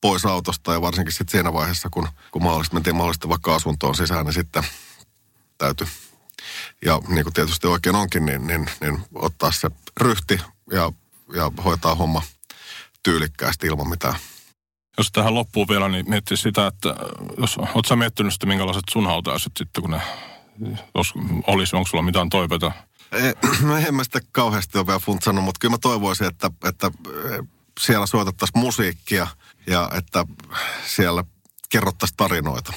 pois 0.00 0.26
autosta 0.26 0.72
ja 0.72 0.80
varsinkin 0.80 1.12
sitten 1.12 1.32
siinä 1.32 1.52
vaiheessa, 1.52 1.88
kun, 1.90 2.08
kun 2.30 2.42
mahdollisesti 2.42 2.76
mentiin 2.76 2.96
mahdollisesti 2.96 3.28
vaikka 3.28 3.54
asuntoon 3.54 3.94
sisään, 3.94 4.26
niin 4.26 4.34
sitten 4.34 4.62
täytyy 5.58 5.86
ja 6.84 7.00
niin 7.08 7.24
kuin 7.24 7.34
tietysti 7.34 7.66
oikein 7.66 7.96
onkin, 7.96 8.26
niin, 8.26 8.46
niin, 8.46 8.70
niin 8.80 8.98
ottaa 9.14 9.52
se 9.52 9.70
ryhti 10.00 10.40
ja, 10.72 10.92
ja 11.34 11.52
hoitaa 11.64 11.94
homma 11.94 12.22
tyylikkäästi 13.02 13.66
ilman 13.66 13.88
mitään. 13.88 14.14
Jos 14.98 15.12
tähän 15.12 15.34
loppuu 15.34 15.68
vielä, 15.68 15.88
niin 15.88 16.10
miettii 16.10 16.36
sitä, 16.36 16.66
että 16.66 16.88
jos 17.38 17.58
oot 17.74 17.86
sä 17.86 17.96
miettinyt 17.96 18.32
sitten, 18.32 18.48
minkälaiset 18.48 18.84
sun 18.90 19.06
hautajaiset 19.06 19.52
sitten, 19.58 19.82
kun 19.82 19.90
ne, 19.90 20.00
jos 20.94 21.12
olisi, 21.46 21.76
onko 21.76 21.88
sulla 21.88 22.02
mitään 22.02 22.28
toiveita? 22.28 22.72
Ei, 23.12 23.32
no 23.66 23.76
en 23.76 23.94
mä 23.94 24.04
sitä 24.04 24.20
kauheasti 24.32 24.78
ole 24.78 24.86
vielä 24.86 24.98
funtsannut, 24.98 25.44
mutta 25.44 25.58
kyllä 25.58 25.72
mä 25.72 25.78
toivoisin, 25.78 26.26
että, 26.26 26.50
että 26.64 26.90
siellä 27.80 28.06
soitettaisiin 28.06 28.58
musiikkia 28.58 29.26
ja 29.66 29.90
että 29.94 30.26
siellä 30.86 31.24
kerrottaisiin 31.68 32.16
tarinoita. 32.16 32.72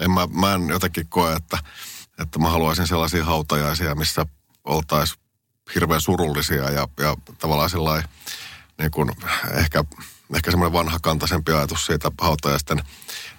En 0.00 0.10
mä, 0.10 0.26
mä 0.26 0.54
en 0.54 0.68
jotenkin 0.68 1.06
koe, 1.08 1.32
että, 1.32 1.58
että 2.18 2.38
mä 2.38 2.50
haluaisin 2.50 2.86
sellaisia 2.86 3.24
hautajaisia, 3.24 3.94
missä 3.94 4.26
oltaisiin 4.64 5.20
hirveän 5.74 6.00
surullisia 6.00 6.70
ja, 6.70 6.88
ja 6.98 7.16
tavallaan 7.38 7.70
sellainen 7.70 8.08
niin 8.78 8.90
kuin 8.90 9.10
ehkä, 9.54 9.84
ehkä 10.34 10.50
semmoinen 10.50 10.72
vanhakantaisempi 10.72 11.52
ajatus 11.52 11.86
siitä 11.86 12.10
hautajaisten 12.20 12.82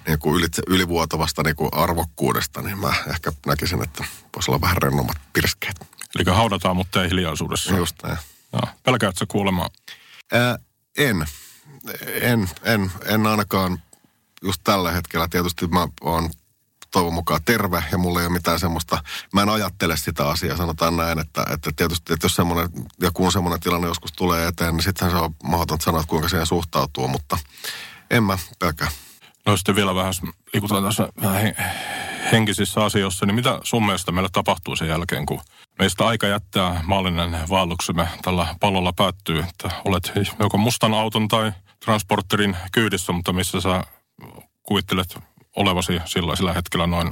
niin 0.07 0.19
kuin 0.19 0.35
yli, 0.35 0.47
ylivuotavasta 0.67 1.43
niin 1.43 1.55
kuin 1.55 1.69
arvokkuudesta, 1.71 2.61
niin 2.61 2.79
mä 2.79 2.93
ehkä 3.07 3.31
näkisin, 3.45 3.83
että 3.83 4.03
voisi 4.35 4.51
olla 4.51 4.61
vähän 4.61 4.77
rennommat 4.77 5.17
pirskeet. 5.33 5.75
Eli 6.15 6.35
haudataan, 6.35 6.75
mutta 6.75 7.03
ei 7.03 7.09
hiljaisuudessa. 7.09 7.75
Just 7.75 7.95
näin. 8.03 8.17
No, 8.51 8.61
pelkäätkö 8.83 9.25
kuulemaan? 9.27 9.69
Ää, 10.31 10.59
en. 10.97 11.25
En, 12.21 12.49
en, 12.63 12.91
en 13.05 13.27
ainakaan 13.27 13.81
just 14.41 14.61
tällä 14.63 14.91
hetkellä. 14.91 15.27
Tietysti 15.27 15.67
mä 15.67 15.87
oon 16.01 16.29
toivon 16.95 17.13
mukaan 17.13 17.43
terve 17.45 17.83
ja 17.91 17.97
mulla 17.97 18.19
ei 18.19 18.25
ole 18.25 18.33
mitään 18.33 18.59
semmoista, 18.59 19.03
mä 19.33 19.41
en 19.41 19.49
ajattele 19.49 19.97
sitä 19.97 20.29
asiaa, 20.29 20.57
sanotaan 20.57 20.97
näin, 20.97 21.19
että, 21.19 21.45
että 21.51 21.71
tietysti, 21.75 22.13
että 22.13 22.25
jos 22.25 22.35
semmoinen, 22.35 22.69
ja 23.01 23.11
kun 23.11 23.31
semmoinen 23.31 23.59
tilanne 23.59 23.87
joskus 23.87 24.11
tulee 24.11 24.47
eteen, 24.47 24.75
niin 24.75 24.83
sittenhän 24.83 25.17
se 25.17 25.23
on 25.23 25.35
mahdotonta 25.43 25.83
sanoa, 25.83 25.99
että 25.99 26.09
kuinka 26.09 26.29
siihen 26.29 26.45
suhtautuu, 26.45 27.07
mutta 27.07 27.37
en 28.11 28.23
mä 28.23 28.37
pelkää. 28.59 28.87
No 29.45 29.57
sitten 29.57 29.75
vielä 29.75 29.95
vähän 29.95 30.13
liikutaan 30.53 30.83
tässä 30.83 31.09
vähän 31.21 31.55
henkisissä 32.31 32.83
asioissa, 32.83 33.25
niin 33.25 33.35
mitä 33.35 33.59
sun 33.63 33.85
mielestä 33.85 34.11
meillä 34.11 34.29
tapahtuu 34.31 34.75
sen 34.75 34.87
jälkeen, 34.87 35.25
kun 35.25 35.41
meistä 35.79 36.07
aika 36.07 36.27
jättää 36.27 36.81
maallinen 36.83 37.49
vaelluksemme 37.49 38.09
tällä 38.21 38.55
pallolla 38.59 38.93
päättyy, 38.93 39.39
että 39.39 39.69
olet 39.85 40.11
joko 40.39 40.57
mustan 40.57 40.93
auton 40.93 41.27
tai 41.27 41.51
transporterin 41.85 42.57
kyydissä, 42.71 43.11
mutta 43.11 43.33
missä 43.33 43.61
sä 43.61 43.83
kuvittelet 44.63 45.17
olevasi 45.55 45.93
sillä 46.05 46.53
hetkellä 46.53 46.87
noin 46.87 47.11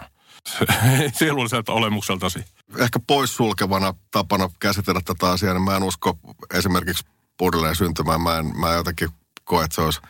sielulliselta 1.19 1.71
olemukseltasi? 1.71 2.45
Ehkä 2.77 2.99
poissulkevana 3.07 3.93
tapana 4.11 4.49
käsitellä 4.59 5.01
tätä 5.05 5.29
asiaa, 5.29 5.53
niin 5.53 5.63
mä 5.63 5.75
en 5.75 5.83
usko 5.83 6.17
esimerkiksi 6.53 7.05
uudelleen 7.41 7.75
syntymään. 7.75 8.21
Mä 8.21 8.37
en, 8.37 8.59
mä 8.59 8.73
jotenkin 8.73 9.09
koe, 9.43 9.63
että 9.63 9.75
se 9.75 9.81
olisi 9.81 10.01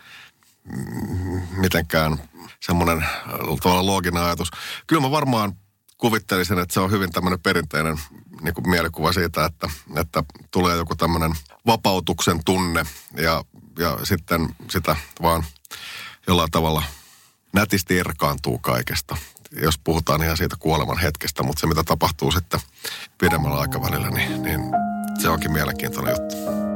mitenkään 1.58 2.30
semmoinen 2.60 3.06
tavallaan 3.62 3.86
looginen 3.86 4.24
ajatus. 4.24 4.52
Kyllä 4.88 5.02
mä 5.02 5.12
varmaan 5.12 5.54
kuvittelisin, 5.98 6.60
että 6.60 6.74
se 6.74 6.80
on 6.80 6.91
hyvin 6.91 7.12
tämmöinen 7.12 7.39
perinteinen 7.39 7.98
niin 8.41 8.54
kuin 8.54 8.69
mielikuva 8.69 9.13
siitä, 9.13 9.46
että, 9.46 9.69
että 9.96 10.24
tulee 10.52 10.78
joku 10.78 10.96
tämmöinen 10.96 11.32
vapautuksen 11.65 12.39
tunne 12.46 12.86
ja, 13.17 13.43
ja 13.80 13.98
sitten 14.04 14.56
sitä 14.69 14.96
vaan 15.22 15.43
jollain 16.28 16.52
tavalla 16.52 16.84
nätisti 17.54 18.00
erkaantuu 18.00 18.58
kaikesta, 18.58 19.18
jos 19.52 19.78
puhutaan 19.78 20.24
ihan 20.24 20.38
siitä 20.38 20.56
kuoleman 20.60 20.98
hetkestä, 20.98 21.44
mutta 21.44 21.60
se 21.60 21.68
mitä 21.68 21.84
tapahtuu 21.84 22.32
sitten 22.32 22.60
pidemmällä 23.18 23.58
aikavälillä, 23.58 24.10
niin, 24.10 24.44
niin 24.44 24.62
se 25.22 25.30
onkin 25.30 25.52
mielenkiintoinen 25.52 26.16
juttu. 26.20 26.72